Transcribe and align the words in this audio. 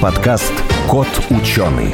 Подкаст 0.00 0.52
«Кот 0.88 1.08
ученый». 1.28 1.92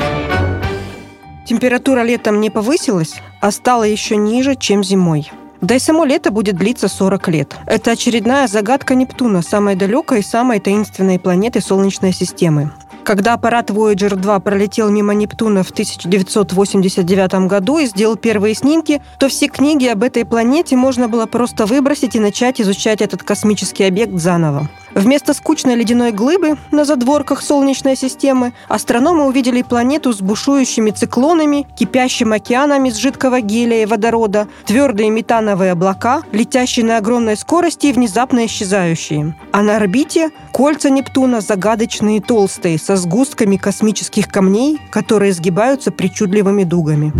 Температура 1.46 2.02
летом 2.02 2.38
не 2.38 2.50
повысилась, 2.50 3.14
а 3.40 3.50
стала 3.50 3.84
еще 3.84 4.16
ниже, 4.16 4.56
чем 4.56 4.84
зимой. 4.84 5.32
Да 5.62 5.76
и 5.76 5.78
само 5.78 6.04
лето 6.04 6.30
будет 6.30 6.56
длиться 6.56 6.88
40 6.88 7.28
лет. 7.28 7.56
Это 7.64 7.92
очередная 7.92 8.46
загадка 8.46 8.94
Нептуна, 8.94 9.40
самой 9.40 9.74
далекой 9.74 10.20
и 10.20 10.22
самой 10.22 10.60
таинственной 10.60 11.18
планеты 11.18 11.62
Солнечной 11.62 12.12
системы. 12.12 12.72
Когда 13.04 13.32
аппарат 13.32 13.70
Voyager 13.70 14.14
2 14.14 14.40
пролетел 14.40 14.90
мимо 14.90 15.14
Нептуна 15.14 15.62
в 15.62 15.70
1989 15.70 17.48
году 17.48 17.78
и 17.78 17.86
сделал 17.86 18.16
первые 18.16 18.54
снимки, 18.54 19.00
то 19.18 19.28
все 19.28 19.48
книги 19.48 19.86
об 19.86 20.02
этой 20.02 20.26
планете 20.26 20.76
можно 20.76 21.08
было 21.08 21.24
просто 21.24 21.64
выбросить 21.64 22.16
и 22.16 22.20
начать 22.20 22.60
изучать 22.60 23.00
этот 23.00 23.22
космический 23.22 23.84
объект 23.84 24.12
заново. 24.12 24.68
Вместо 24.94 25.34
скучной 25.34 25.74
ледяной 25.74 26.12
глыбы 26.12 26.56
на 26.70 26.84
задворках 26.84 27.42
Солнечной 27.42 27.96
системы 27.96 28.52
астрономы 28.68 29.26
увидели 29.26 29.62
планету 29.62 30.12
с 30.12 30.20
бушующими 30.20 30.90
циклонами, 30.90 31.66
кипящим 31.76 32.32
океанами 32.32 32.88
из 32.88 32.96
жидкого 32.96 33.40
гелия 33.40 33.82
и 33.82 33.86
водорода, 33.86 34.46
твердые 34.66 35.10
метановые 35.10 35.72
облака, 35.72 36.22
летящие 36.30 36.86
на 36.86 36.98
огромной 36.98 37.36
скорости 37.36 37.88
и 37.88 37.92
внезапно 37.92 38.46
исчезающие. 38.46 39.36
А 39.52 39.62
на 39.62 39.76
орбите 39.76 40.30
кольца 40.52 40.90
Нептуна 40.90 41.40
загадочные 41.40 42.18
и 42.18 42.20
толстые, 42.20 42.78
со 42.78 42.96
сгустками 42.96 43.56
космических 43.56 44.28
камней, 44.28 44.80
которые 44.90 45.32
сгибаются 45.32 45.90
причудливыми 45.90 46.62
дугами. 46.62 47.12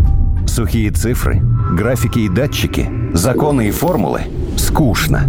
Сухие 0.47 0.93
цифры, 0.93 1.41
графики 1.73 2.21
и 2.21 2.29
датчики, 2.29 2.89
законы 3.15 3.69
и 3.69 3.71
формулы– 3.73 4.23
скучно. 4.57 5.29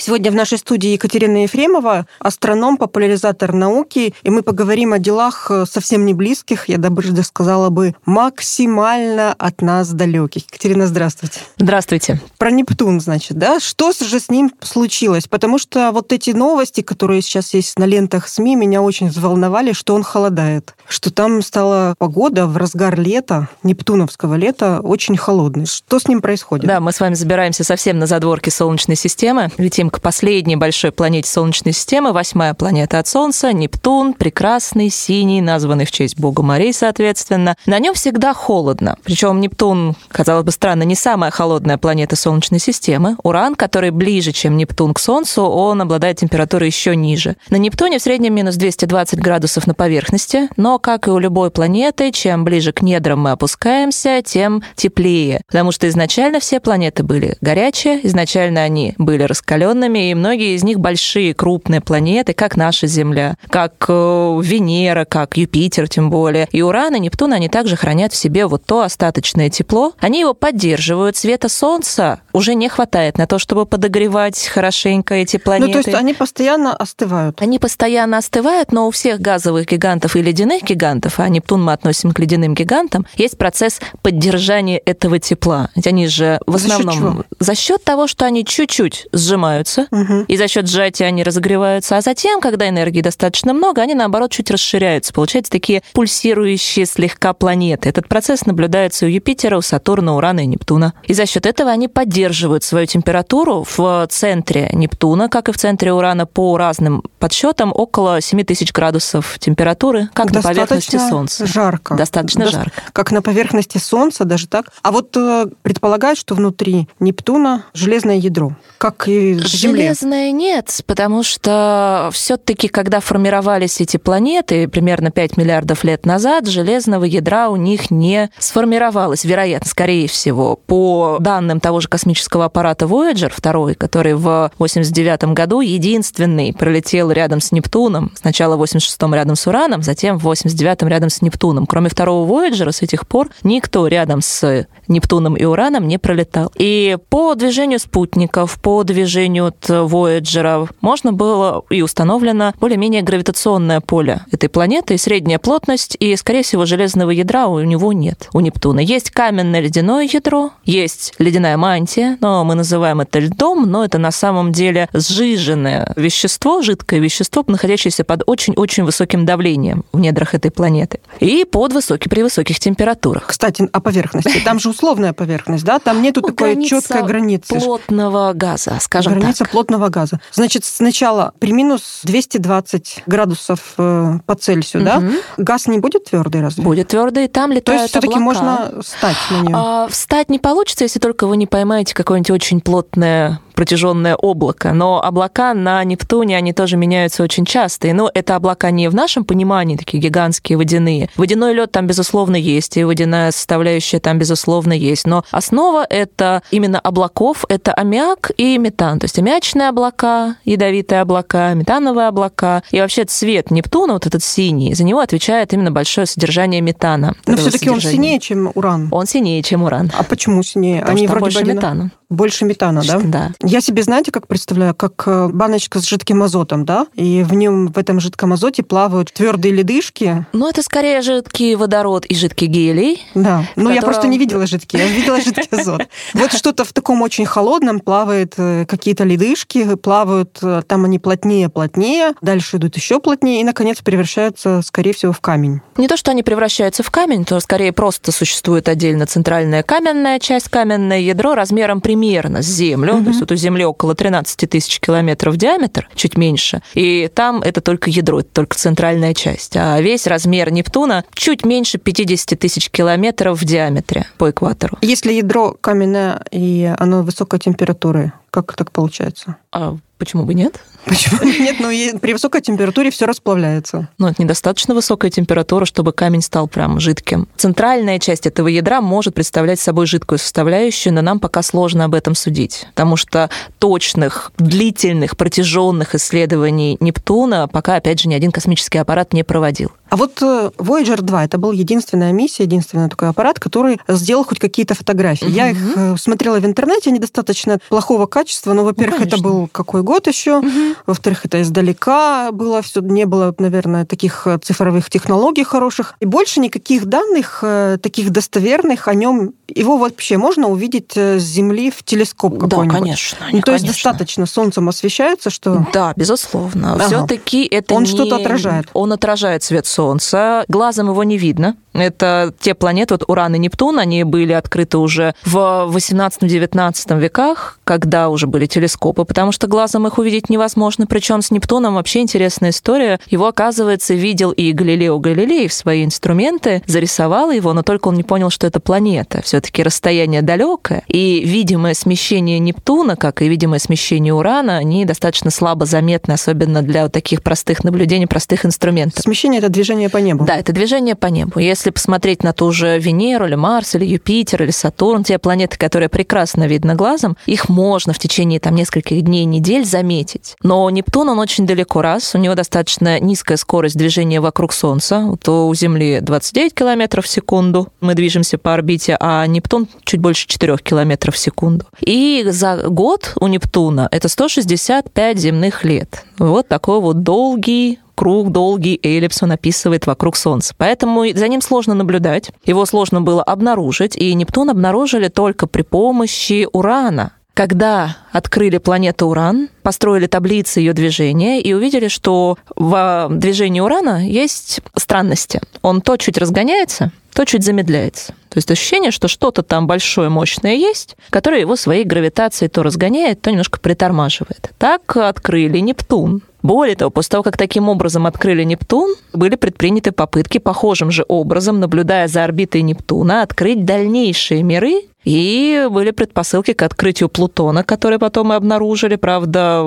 Сегодня 0.00 0.30
в 0.30 0.34
нашей 0.34 0.56
студии 0.56 0.92
Екатерина 0.92 1.42
Ефремова, 1.42 2.06
астроном, 2.20 2.78
популяризатор 2.78 3.52
науки, 3.52 4.14
и 4.22 4.30
мы 4.30 4.42
поговорим 4.42 4.94
о 4.94 4.98
делах 4.98 5.50
э, 5.50 5.66
совсем 5.70 6.06
не 6.06 6.14
близких, 6.14 6.70
я 6.70 6.78
даже 6.78 7.22
сказала 7.22 7.68
бы, 7.68 7.94
максимально 8.06 9.34
от 9.34 9.60
нас 9.60 9.90
далеких. 9.90 10.44
Екатерина, 10.46 10.86
здравствуйте. 10.86 11.40
Здравствуйте. 11.58 12.18
Про 12.38 12.50
Нептун, 12.50 12.98
значит, 13.02 13.36
да? 13.36 13.60
Что 13.60 13.92
же 13.92 14.20
с 14.20 14.30
ним 14.30 14.50
случилось? 14.62 15.28
Потому 15.28 15.58
что 15.58 15.92
вот 15.92 16.14
эти 16.14 16.30
новости, 16.30 16.80
которые 16.80 17.20
сейчас 17.20 17.52
есть 17.52 17.78
на 17.78 17.84
лентах 17.84 18.26
СМИ, 18.26 18.56
меня 18.56 18.80
очень 18.80 19.08
взволновали, 19.08 19.74
что 19.74 19.94
он 19.94 20.02
холодает. 20.02 20.74
Что 20.88 21.12
там 21.12 21.42
стала 21.42 21.94
погода 21.98 22.46
в 22.46 22.56
разгар 22.56 22.98
лета, 22.98 23.48
нептуновского 23.62 24.36
лета, 24.36 24.80
очень 24.82 25.18
холодной. 25.18 25.66
Что 25.66 25.98
с 25.98 26.08
ним 26.08 26.22
происходит? 26.22 26.66
Да, 26.66 26.80
мы 26.80 26.92
с 26.92 27.00
вами 27.00 27.12
забираемся 27.12 27.64
совсем 27.64 27.98
на 27.98 28.06
задворки 28.06 28.48
Солнечной 28.48 28.96
системы, 28.96 29.50
летим 29.58 29.89
к 29.90 30.00
последней 30.00 30.56
большой 30.56 30.92
планете 30.92 31.28
Солнечной 31.30 31.72
системы, 31.72 32.12
восьмая 32.12 32.54
планета 32.54 32.98
от 32.98 33.06
Солнца, 33.06 33.52
Нептун, 33.52 34.14
прекрасный, 34.14 34.90
синий, 34.90 35.40
названный 35.40 35.84
в 35.84 35.90
честь 35.90 36.18
бога 36.18 36.42
морей, 36.42 36.72
соответственно. 36.72 37.56
На 37.66 37.78
нем 37.78 37.94
всегда 37.94 38.34
холодно. 38.34 38.96
Причем 39.04 39.40
Нептун, 39.40 39.96
казалось 40.08 40.44
бы, 40.44 40.52
странно, 40.52 40.82
не 40.82 40.94
самая 40.94 41.30
холодная 41.30 41.78
планета 41.78 42.16
Солнечной 42.16 42.60
системы. 42.60 43.16
Уран, 43.22 43.54
который 43.54 43.90
ближе, 43.90 44.32
чем 44.32 44.56
Нептун 44.56 44.94
к 44.94 44.98
Солнцу, 44.98 45.42
он 45.42 45.80
обладает 45.80 46.18
температурой 46.18 46.68
еще 46.68 46.94
ниже. 46.94 47.36
На 47.48 47.56
Нептуне 47.56 47.98
в 47.98 48.02
среднем 48.02 48.34
минус 48.34 48.56
220 48.56 49.18
градусов 49.18 49.66
на 49.66 49.74
поверхности, 49.74 50.48
но, 50.56 50.78
как 50.78 51.08
и 51.08 51.10
у 51.10 51.18
любой 51.18 51.50
планеты, 51.50 52.12
чем 52.12 52.44
ближе 52.44 52.72
к 52.72 52.82
недрам 52.82 53.18
мы 53.20 53.30
опускаемся, 53.30 54.22
тем 54.22 54.62
теплее. 54.76 55.42
Потому 55.46 55.72
что 55.72 55.88
изначально 55.88 56.40
все 56.40 56.60
планеты 56.60 57.02
были 57.02 57.36
горячие, 57.40 58.06
изначально 58.06 58.62
они 58.62 58.94
были 58.98 59.22
раскаленные, 59.22 59.79
разделенными, 59.80 60.10
и 60.10 60.14
многие 60.14 60.54
из 60.54 60.62
них 60.62 60.78
большие, 60.80 61.34
крупные 61.34 61.80
планеты, 61.80 62.32
как 62.32 62.56
наша 62.56 62.86
Земля, 62.86 63.36
как 63.48 63.86
э, 63.88 64.40
Венера, 64.42 65.04
как 65.04 65.36
Юпитер 65.36 65.88
тем 65.88 66.10
более. 66.10 66.48
И 66.52 66.62
Уран 66.62 66.94
и 66.94 67.00
Нептун, 67.00 67.32
они 67.32 67.48
также 67.48 67.76
хранят 67.76 68.12
в 68.12 68.16
себе 68.16 68.46
вот 68.46 68.64
то 68.64 68.82
остаточное 68.82 69.50
тепло. 69.50 69.92
Они 70.00 70.20
его 70.20 70.34
поддерживают. 70.34 71.16
Света 71.16 71.48
Солнца 71.48 72.20
уже 72.32 72.54
не 72.54 72.68
хватает 72.68 73.18
на 73.18 73.26
то, 73.26 73.38
чтобы 73.38 73.66
подогревать 73.66 74.46
хорошенько 74.46 75.14
эти 75.14 75.36
планеты. 75.36 75.76
Ну, 75.76 75.82
то 75.82 75.88
есть 75.88 76.00
они 76.00 76.14
постоянно 76.14 76.74
остывают? 76.74 77.40
Они 77.40 77.58
постоянно 77.58 78.18
остывают, 78.18 78.72
но 78.72 78.86
у 78.86 78.90
всех 78.90 79.20
газовых 79.20 79.66
гигантов 79.66 80.16
и 80.16 80.22
ледяных 80.22 80.62
гигантов, 80.62 81.20
а 81.20 81.28
Нептун 81.28 81.64
мы 81.64 81.72
относим 81.72 82.12
к 82.12 82.18
ледяным 82.18 82.54
гигантам, 82.54 83.06
есть 83.16 83.38
процесс 83.38 83.80
поддержания 84.02 84.78
этого 84.78 85.18
тепла. 85.18 85.70
Ведь 85.74 85.86
они 85.86 86.06
же 86.06 86.40
в 86.46 86.56
основном... 86.56 86.90
За 86.90 87.02
счет, 87.02 87.26
За 87.38 87.54
счет 87.54 87.84
того, 87.84 88.06
что 88.06 88.24
они 88.24 88.44
чуть-чуть 88.44 89.06
сжимаются 89.12 89.59
сжимаются, 89.60 89.86
угу. 89.90 90.24
и 90.26 90.36
за 90.36 90.48
счет 90.48 90.68
сжатия 90.68 91.06
они 91.06 91.22
разогреваются, 91.22 91.96
а 91.96 92.00
затем, 92.00 92.40
когда 92.40 92.68
энергии 92.68 93.00
достаточно 93.00 93.52
много, 93.52 93.82
они, 93.82 93.94
наоборот, 93.94 94.30
чуть 94.30 94.50
расширяются. 94.50 95.12
Получаются 95.12 95.52
такие 95.52 95.82
пульсирующие 95.92 96.86
слегка 96.86 97.32
планеты. 97.32 97.88
Этот 97.88 98.08
процесс 98.08 98.46
наблюдается 98.46 99.06
у 99.06 99.08
Юпитера, 99.08 99.56
у 99.58 99.62
Сатурна, 99.62 100.16
Урана 100.16 100.40
и 100.40 100.46
Нептуна. 100.46 100.94
И 101.04 101.14
за 101.14 101.26
счет 101.26 101.46
этого 101.46 101.70
они 101.70 101.88
поддерживают 101.88 102.64
свою 102.64 102.86
температуру 102.86 103.66
в 103.76 104.06
центре 104.10 104.70
Нептуна, 104.72 105.28
как 105.28 105.48
и 105.48 105.52
в 105.52 105.58
центре 105.58 105.92
Урана, 105.92 106.26
по 106.26 106.56
разным 106.56 107.02
подсчетам, 107.18 107.72
около 107.74 108.20
7000 108.20 108.72
градусов 108.72 109.38
температуры, 109.38 110.08
как 110.14 110.32
Достаточно 110.32 110.50
на 110.50 110.66
поверхности 110.66 111.10
Солнца. 111.10 111.46
жарко. 111.46 111.94
Достаточно 111.94 112.44
До... 112.44 112.50
жарко. 112.50 112.82
Как 112.92 113.12
на 113.12 113.22
поверхности 113.22 113.78
Солнца, 113.78 114.24
даже 114.24 114.46
так. 114.46 114.66
А 114.82 114.92
вот 114.92 115.16
э, 115.16 115.46
предполагают, 115.62 116.18
что 116.18 116.34
внутри 116.34 116.88
Нептуна 116.98 117.64
железное 117.74 118.16
ядро, 118.16 118.52
как 118.78 119.08
и 119.08 119.34
Земле? 119.56 119.82
Железное 119.82 120.32
нет, 120.32 120.80
потому 120.86 121.22
что 121.22 122.10
все-таки, 122.12 122.68
когда 122.68 123.00
формировались 123.00 123.80
эти 123.80 123.96
планеты, 123.96 124.68
примерно 124.68 125.10
5 125.10 125.36
миллиардов 125.36 125.84
лет 125.84 126.06
назад, 126.06 126.46
железного 126.46 127.04
ядра 127.04 127.48
у 127.48 127.56
них 127.56 127.90
не 127.90 128.30
сформировалось, 128.38 129.24
вероятно, 129.24 129.68
скорее 129.68 130.08
всего. 130.08 130.56
По 130.56 131.18
данным 131.20 131.60
того 131.60 131.80
же 131.80 131.88
космического 131.88 132.46
аппарата 132.46 132.84
Voyager 132.84 133.32
2, 133.36 133.74
который 133.74 134.14
в 134.14 134.50
89 134.58 135.24
году 135.34 135.60
единственный 135.60 136.52
пролетел 136.52 137.10
рядом 137.10 137.40
с 137.40 137.52
Нептуном, 137.52 138.12
сначала 138.14 138.56
в 138.56 138.62
86-м 138.62 139.14
рядом 139.14 139.36
с 139.36 139.46
Ураном, 139.46 139.82
затем 139.82 140.18
в 140.18 140.28
89-м 140.28 140.88
рядом 140.88 141.10
с 141.10 141.22
Нептуном. 141.22 141.66
Кроме 141.66 141.88
второго 141.88 142.28
Voyager 142.28 142.70
с 142.72 142.82
этих 142.82 143.06
пор 143.06 143.28
никто 143.42 143.86
рядом 143.86 144.20
с 144.20 144.66
Нептуном 144.88 145.34
и 145.34 145.44
Ураном 145.44 145.88
не 145.88 145.98
пролетал. 145.98 146.52
И 146.56 146.98
по 147.08 147.34
движению 147.34 147.78
спутников, 147.78 148.60
по 148.60 148.82
движению 148.84 149.39
от 149.40 149.68
Voyager 149.68 150.68
можно 150.80 151.12
было 151.12 151.64
и 151.70 151.82
установлено 151.82 152.52
более-менее 152.60 153.02
гравитационное 153.02 153.80
поле 153.80 154.24
этой 154.30 154.48
планеты, 154.48 154.94
и 154.94 154.98
средняя 154.98 155.38
плотность, 155.38 155.96
и, 156.00 156.14
скорее 156.16 156.42
всего, 156.42 156.66
железного 156.66 157.10
ядра 157.10 157.46
у 157.46 157.60
него 157.60 157.92
нет, 157.92 158.28
у 158.32 158.40
Нептуна. 158.40 158.80
Есть 158.80 159.10
каменное 159.10 159.60
ледяное 159.60 160.04
ядро, 160.04 160.50
есть 160.64 161.14
ледяная 161.18 161.56
мантия, 161.56 162.18
но 162.20 162.44
мы 162.44 162.54
называем 162.54 163.00
это 163.00 163.18
льдом, 163.18 163.70
но 163.70 163.84
это 163.84 163.98
на 163.98 164.10
самом 164.10 164.52
деле 164.52 164.88
сжиженное 164.92 165.92
вещество, 165.96 166.62
жидкое 166.62 167.00
вещество, 167.00 167.44
находящееся 167.46 168.04
под 168.04 168.22
очень-очень 168.26 168.84
высоким 168.84 169.26
давлением 169.26 169.84
в 169.92 170.00
недрах 170.00 170.34
этой 170.34 170.50
планеты. 170.50 171.00
И 171.20 171.44
под 171.44 171.72
высокий, 171.72 172.08
при 172.08 172.22
высоких 172.22 172.58
температурах. 172.58 173.26
Кстати, 173.26 173.68
о 173.72 173.80
поверхности. 173.80 174.40
Там 174.44 174.58
же 174.58 174.70
условная 174.70 175.12
поверхность, 175.12 175.64
да? 175.64 175.78
Там 175.78 176.02
нету 176.02 176.22
такой 176.22 176.62
четкой 176.64 177.02
границы. 177.02 177.58
плотного 177.58 178.32
газа, 178.34 178.78
скажем 178.80 179.20
граница 179.30 179.44
так 179.44 179.50
плотного 179.50 179.88
газа. 179.88 180.20
Значит, 180.32 180.64
сначала 180.64 181.32
при 181.38 181.52
минус 181.52 182.00
220 182.04 183.04
градусов 183.06 183.74
э, 183.78 184.18
по 184.26 184.34
Цельсию, 184.34 184.82
угу. 184.82 184.90
да, 184.90 185.02
газ 185.36 185.66
не 185.66 185.78
будет 185.78 186.04
твердый 186.04 186.40
разве? 186.40 186.62
Будет 186.62 186.88
твердый, 186.88 187.28
там 187.28 187.52
летают 187.52 187.64
То 187.64 187.72
есть 187.72 187.90
все-таки 187.90 188.18
можно 188.18 188.80
встать 188.82 189.16
на 189.30 189.40
нее? 189.40 189.54
А, 189.56 189.88
встать 189.88 190.28
не 190.28 190.38
получится, 190.38 190.84
если 190.84 190.98
только 190.98 191.26
вы 191.26 191.36
не 191.36 191.46
поймаете 191.46 191.94
какое-нибудь 191.94 192.30
очень 192.30 192.60
плотное 192.60 193.40
протяженное 193.60 194.16
облако. 194.16 194.72
Но 194.72 195.04
облака 195.04 195.52
на 195.52 195.84
Нептуне, 195.84 196.34
они 196.38 196.54
тоже 196.54 196.78
меняются 196.78 197.22
очень 197.22 197.44
часто. 197.44 197.88
И, 197.88 197.92
ну, 197.92 198.08
это 198.14 198.36
облака 198.36 198.70
не 198.70 198.88
в 198.88 198.94
нашем 198.94 199.22
понимании, 199.22 199.76
такие 199.76 200.02
гигантские 200.02 200.56
водяные. 200.56 201.10
Водяной 201.16 201.52
лед 201.52 201.70
там, 201.70 201.86
безусловно, 201.86 202.36
есть, 202.36 202.78
и 202.78 202.84
водяная 202.84 203.32
составляющая 203.32 204.00
там, 204.00 204.18
безусловно, 204.18 204.72
есть. 204.72 205.06
Но 205.06 205.26
основа 205.30 205.84
это 205.90 206.42
именно 206.50 206.80
облаков, 206.80 207.44
это 207.50 207.74
аммиак 207.74 208.30
и 208.38 208.56
метан. 208.56 208.98
То 208.98 209.04
есть 209.04 209.18
аммиачные 209.18 209.68
облака, 209.68 210.36
ядовитые 210.46 211.02
облака, 211.02 211.52
метановые 211.52 212.08
облака. 212.08 212.62
И 212.70 212.80
вообще 212.80 213.04
цвет 213.04 213.50
Нептуна, 213.50 213.92
вот 213.92 214.06
этот 214.06 214.22
синий, 214.22 214.72
за 214.72 214.84
него 214.84 215.00
отвечает 215.00 215.52
именно 215.52 215.70
большое 215.70 216.06
содержание 216.06 216.62
метана. 216.62 217.12
Но 217.26 217.36
все-таки 217.36 217.68
он 217.68 217.82
синее, 217.82 218.20
чем 218.20 218.50
уран. 218.54 218.88
Он 218.90 219.06
синее, 219.06 219.42
чем 219.42 219.64
уран. 219.64 219.92
А 219.98 220.02
почему 220.02 220.42
синее? 220.42 220.80
Потому 220.80 220.96
Они 220.96 221.06
что 221.06 221.16
вроде 221.16 221.24
больше 221.24 221.44
бы 221.44 221.52
метана. 221.52 221.90
Больше 222.08 222.44
метана, 222.44 222.82
да? 222.84 223.00
Да. 223.04 223.32
Я 223.50 223.60
себе, 223.60 223.82
знаете, 223.82 224.12
как 224.12 224.28
представляю, 224.28 224.76
как 224.76 225.02
э, 225.06 225.26
баночка 225.26 225.80
с 225.80 225.84
жидким 225.84 226.22
азотом, 226.22 226.64
да? 226.64 226.86
И 226.94 227.24
в 227.24 227.34
нем, 227.34 227.66
в 227.66 227.78
этом 227.78 227.98
жидком 227.98 228.32
азоте 228.32 228.62
плавают 228.62 229.12
твердые 229.12 229.52
ледышки. 229.52 230.24
Ну, 230.32 230.48
это 230.48 230.62
скорее 230.62 231.02
жидкий 231.02 231.56
водород 231.56 232.06
и 232.06 232.14
жидкий 232.14 232.46
гелий. 232.46 233.04
Да. 233.16 233.40
Ну, 233.56 233.64
котором... 233.64 233.74
я 233.74 233.82
просто 233.82 234.06
не 234.06 234.18
видела 234.18 234.46
жидкий, 234.46 234.78
я 234.78 234.86
видела 234.86 235.20
жидкий 235.20 235.48
азот. 235.50 235.88
Вот 236.14 236.32
что-то 236.32 236.64
в 236.64 236.72
таком 236.72 237.02
очень 237.02 237.26
холодном 237.26 237.80
плавает 237.80 238.34
э, 238.36 238.66
какие-то 238.66 239.02
ледышки, 239.02 239.74
плавают, 239.74 240.38
э, 240.42 240.62
там 240.68 240.84
они 240.84 241.00
плотнее, 241.00 241.48
плотнее, 241.48 242.12
дальше 242.22 242.58
идут 242.58 242.76
еще 242.76 243.00
плотнее, 243.00 243.40
и, 243.40 243.44
наконец, 243.44 243.80
превращаются, 243.82 244.62
скорее 244.64 244.92
всего, 244.92 245.12
в 245.12 245.20
камень. 245.20 245.60
Не 245.76 245.88
то, 245.88 245.96
что 245.96 246.12
они 246.12 246.22
превращаются 246.22 246.84
в 246.84 246.90
камень, 246.92 247.24
то 247.24 247.40
скорее 247.40 247.72
просто 247.72 248.12
существует 248.12 248.68
отдельно 248.68 249.06
центральная 249.06 249.64
каменная 249.64 250.20
часть, 250.20 250.48
каменное 250.48 251.00
ядро 251.00 251.34
размером 251.34 251.80
примерно 251.80 252.42
с 252.42 252.46
Землю, 252.46 253.02
то 253.02 253.08
есть 253.08 253.18
вот 253.18 253.32
у 253.32 253.39
Земли 253.40 253.64
около 253.64 253.94
13 253.94 254.48
тысяч 254.48 254.80
километров 254.80 255.34
в 255.34 255.36
диаметр, 255.36 255.88
чуть 255.94 256.16
меньше, 256.16 256.62
и 256.74 257.10
там 257.12 257.42
это 257.42 257.60
только 257.60 257.90
ядро, 257.90 258.20
это 258.20 258.30
только 258.32 258.56
центральная 258.56 259.14
часть, 259.14 259.56
а 259.56 259.80
весь 259.80 260.06
размер 260.06 260.52
Нептуна 260.52 261.04
чуть 261.14 261.44
меньше 261.44 261.78
50 261.78 262.38
тысяч 262.38 262.70
километров 262.70 263.40
в 263.40 263.44
диаметре 263.44 264.06
по 264.18 264.30
экватору. 264.30 264.78
Если 264.82 265.12
ядро 265.12 265.56
каменное 265.60 266.22
и 266.30 266.72
оно 266.78 267.02
высокой 267.02 267.38
температуры, 267.38 268.12
как 268.30 268.54
так 268.56 268.70
получается? 268.70 269.36
А 269.52 269.76
почему 269.98 270.24
бы 270.24 270.34
нет? 270.34 270.60
Почему 270.86 271.22
нет? 271.24 271.56
Ну, 271.60 271.98
при 271.98 272.12
высокой 272.12 272.40
температуре 272.40 272.90
все 272.90 273.04
расплавляется. 273.04 273.88
Но 273.98 274.08
это 274.08 274.22
недостаточно 274.22 274.74
высокая 274.74 275.10
температура, 275.10 275.66
чтобы 275.66 275.92
камень 275.92 276.22
стал 276.22 276.48
прям 276.48 276.80
жидким. 276.80 277.28
Центральная 277.36 277.98
часть 277.98 278.26
этого 278.26 278.48
ядра 278.48 278.80
может 278.80 279.14
представлять 279.14 279.60
собой 279.60 279.86
жидкую 279.86 280.18
составляющую, 280.18 280.94
но 280.94 281.02
нам 281.02 281.20
пока 281.20 281.42
сложно 281.42 281.84
об 281.84 281.94
этом 281.94 282.14
судить, 282.14 282.66
потому 282.70 282.96
что 282.96 283.28
точных, 283.58 284.32
длительных, 284.38 285.16
протяженных 285.16 285.94
исследований 285.94 286.78
Нептуна 286.80 287.46
пока, 287.46 287.76
опять 287.76 288.00
же, 288.00 288.08
ни 288.08 288.14
один 288.14 288.32
космический 288.32 288.78
аппарат 288.78 289.12
не 289.12 289.22
проводил. 289.22 289.72
А 289.90 289.96
вот 289.96 290.22
э, 290.22 290.50
Voyager 290.56 291.02
2 291.02 291.24
это 291.24 291.36
был 291.36 291.50
единственная 291.50 292.12
миссия, 292.12 292.44
единственный 292.44 292.88
такой 292.88 293.08
аппарат, 293.08 293.40
который 293.40 293.80
сделал 293.88 294.24
хоть 294.24 294.38
какие-то 294.38 294.74
фотографии. 294.74 295.24
Угу. 295.24 295.32
Я 295.32 295.50
их 295.50 295.58
э, 295.76 295.96
смотрела 295.98 296.38
в 296.38 296.46
интернете, 296.46 296.90
они 296.90 297.00
достаточно 297.00 297.58
плохого 297.68 298.06
качества. 298.06 298.52
Но, 298.52 298.64
во-первых, 298.64 299.00
ну, 299.00 299.06
это 299.06 299.18
был 299.18 299.48
какой 299.50 299.82
год 299.82 300.06
еще, 300.06 300.38
угу. 300.38 300.48
во-вторых, 300.86 301.24
это 301.24 301.42
издалека 301.42 302.30
было, 302.30 302.62
все 302.62 302.80
не 302.80 303.04
было, 303.04 303.34
наверное, 303.38 303.84
таких 303.84 304.28
э, 304.28 304.38
цифровых 304.38 304.88
технологий 304.88 305.42
хороших. 305.42 305.96
И 305.98 306.06
больше 306.06 306.38
никаких 306.38 306.86
данных 306.86 307.42
таких 307.82 308.10
достоверных 308.10 308.86
о 308.86 308.94
нем. 308.94 309.32
Его 309.48 309.76
вообще 309.76 310.16
можно 310.16 310.48
увидеть 310.48 310.96
с 310.96 311.22
Земли 311.22 311.70
в 311.70 311.82
телескоп 311.82 312.38
какой-нибудь. 312.38 312.72
Да, 312.72 312.78
конечно. 312.78 313.18
Ну, 313.32 313.40
то 313.40 313.52
есть 313.52 313.66
достаточно 313.66 314.26
солнцем 314.26 314.68
освещается, 314.68 315.30
что... 315.30 315.66
Да, 315.72 315.92
безусловно. 315.96 316.74
Ага. 316.74 316.86
Все-таки 316.86 317.44
это 317.44 317.74
Он 317.74 317.82
не... 317.82 317.88
что-то 317.88 318.16
отражает. 318.16 318.68
Он 318.72 318.92
отражает 318.92 319.42
свет 319.42 319.66
солнца 319.66 319.79
Солнца. 319.80 320.44
Глазом 320.48 320.90
его 320.90 321.04
не 321.04 321.16
видно. 321.16 321.56
Это 321.72 322.34
те 322.40 322.54
планеты, 322.54 322.94
вот 322.94 323.04
Уран 323.08 323.34
и 323.36 323.38
Нептун, 323.38 323.78
они 323.78 324.02
были 324.04 324.32
открыты 324.32 324.78
уже 324.78 325.14
в 325.24 325.70
18-19 325.72 326.98
веках, 326.98 327.60
когда 327.64 328.08
уже 328.08 328.26
были 328.26 328.46
телескопы, 328.46 329.04
потому 329.04 329.30
что 329.30 329.46
глазом 329.46 329.86
их 329.86 329.98
увидеть 329.98 330.28
невозможно. 330.28 330.86
Причем 330.86 331.22
с 331.22 331.30
Нептуном 331.30 331.74
вообще 331.74 332.00
интересная 332.00 332.50
история. 332.50 332.98
Его, 333.08 333.26
оказывается, 333.26 333.94
видел 333.94 334.32
и 334.32 334.52
Галилео 334.52 334.98
Галилей 334.98 335.48
в 335.48 335.54
свои 335.54 335.84
инструменты, 335.84 336.62
зарисовал 336.66 337.30
его, 337.30 337.52
но 337.52 337.62
только 337.62 337.88
он 337.88 337.94
не 337.94 338.02
понял, 338.02 338.30
что 338.30 338.46
это 338.46 338.58
планета. 338.58 339.22
Все-таки 339.22 339.62
расстояние 339.62 340.22
далекое, 340.22 340.82
и 340.88 341.22
видимое 341.24 341.74
смещение 341.74 342.38
Нептуна, 342.40 342.96
как 342.96 343.22
и 343.22 343.28
видимое 343.28 343.60
смещение 343.60 344.12
Урана, 344.12 344.56
они 344.56 344.84
достаточно 344.84 345.30
слабо 345.30 345.66
заметны, 345.66 346.12
особенно 346.12 346.62
для 346.62 346.82
вот 346.82 346.92
таких 346.92 347.22
простых 347.22 347.62
наблюдений, 347.62 348.06
простых 348.06 348.44
инструментов. 348.44 349.04
Смещение— 349.04 349.38
это 349.40 349.48
движение 349.48 349.69
по 349.88 349.98
небу. 349.98 350.24
Да, 350.24 350.36
это 350.36 350.52
движение 350.52 350.94
по 350.94 351.06
небу. 351.06 351.38
Если 351.40 351.70
посмотреть 351.70 352.22
на 352.22 352.32
ту 352.32 352.52
же 352.52 352.78
Венеру 352.78 353.26
или 353.26 353.34
Марс 353.34 353.74
или 353.74 353.84
Юпитер 353.84 354.42
или 354.42 354.50
Сатурн, 354.50 355.04
те 355.04 355.18
планеты, 355.18 355.58
которые 355.58 355.88
прекрасно 355.88 356.46
видно 356.46 356.74
глазом, 356.74 357.16
их 357.26 357.48
можно 357.48 357.92
в 357.92 357.98
течение 357.98 358.40
там 358.40 358.54
нескольких 358.54 359.02
дней, 359.02 359.24
недель 359.24 359.64
заметить. 359.64 360.36
Но 360.42 360.68
Нептун, 360.70 361.08
он 361.08 361.18
очень 361.18 361.46
далеко 361.46 361.82
раз, 361.82 362.14
у 362.14 362.18
него 362.18 362.34
достаточно 362.34 363.00
низкая 363.00 363.36
скорость 363.36 363.76
движения 363.76 364.20
вокруг 364.20 364.52
Солнца. 364.52 365.00
Вот 365.00 365.28
у 365.28 365.54
Земли 365.54 366.00
29 366.00 366.54
километров 366.54 367.04
в 367.04 367.08
секунду 367.08 367.68
мы 367.80 367.94
движемся 367.94 368.38
по 368.38 368.54
орбите, 368.54 368.96
а 369.00 369.26
Нептун 369.26 369.68
чуть 369.84 370.00
больше 370.00 370.26
4 370.26 370.58
километров 370.58 371.14
в 371.14 371.18
секунду. 371.18 371.66
И 371.80 372.24
за 372.28 372.68
год 372.68 373.12
у 373.20 373.26
Нептуна 373.26 373.88
это 373.90 374.08
165 374.08 375.18
земных 375.18 375.64
лет. 375.64 376.04
Вот 376.18 376.48
такой 376.48 376.80
вот 376.80 377.02
долгий 377.02 377.78
круг, 378.00 378.32
долгий 378.32 378.80
эллипс 378.82 379.22
он 379.22 379.32
описывает 379.32 379.86
вокруг 379.86 380.16
Солнца. 380.16 380.54
Поэтому 380.56 381.04
за 381.12 381.28
ним 381.28 381.42
сложно 381.42 381.74
наблюдать, 381.74 382.30
его 382.46 382.64
сложно 382.64 383.02
было 383.02 383.22
обнаружить, 383.22 383.94
и 383.94 384.14
Нептун 384.14 384.48
обнаружили 384.48 385.08
только 385.08 385.46
при 385.46 385.60
помощи 385.60 386.48
Урана. 386.50 387.12
Когда 387.34 387.98
открыли 388.10 388.56
планету 388.56 389.06
Уран, 389.06 389.50
построили 389.62 390.06
таблицы 390.06 390.60
ее 390.60 390.72
движения 390.72 391.42
и 391.42 391.52
увидели, 391.52 391.88
что 391.88 392.38
в 392.56 393.08
движении 393.10 393.60
Урана 393.60 394.08
есть 394.08 394.60
странности. 394.76 395.42
Он 395.60 395.82
то 395.82 395.98
чуть 395.98 396.16
разгоняется, 396.16 396.92
то 397.12 397.26
чуть 397.26 397.44
замедляется. 397.44 398.14
То 398.30 398.38
есть 398.38 398.50
ощущение, 398.50 398.92
что 398.92 399.08
что-то 399.08 399.42
там 399.42 399.66
большое, 399.66 400.08
мощное 400.08 400.54
есть, 400.54 400.96
которое 401.10 401.40
его 401.40 401.54
своей 401.54 401.84
гравитацией 401.84 402.48
то 402.48 402.62
разгоняет, 402.62 403.20
то 403.20 403.30
немножко 403.30 403.60
притормаживает. 403.60 404.52
Так 404.56 404.96
открыли 404.96 405.58
Нептун. 405.58 406.22
Более 406.42 406.76
того, 406.76 406.90
после 406.90 407.10
того, 407.10 407.22
как 407.22 407.36
таким 407.36 407.68
образом 407.68 408.06
открыли 408.06 408.44
Нептун, 408.44 408.94
были 409.12 409.36
предприняты 409.36 409.92
попытки 409.92 410.38
похожим 410.38 410.90
же 410.90 411.04
образом, 411.06 411.60
наблюдая 411.60 412.08
за 412.08 412.24
орбитой 412.24 412.62
Нептуна, 412.62 413.22
открыть 413.22 413.64
дальнейшие 413.64 414.42
миры, 414.42 414.82
и 415.04 415.66
были 415.70 415.90
предпосылки 415.90 416.52
к 416.52 416.62
открытию 416.62 417.08
Плутона, 417.08 417.64
который 417.64 417.98
потом 417.98 418.28
мы 418.28 418.34
обнаружили, 418.34 418.96
правда, 418.96 419.62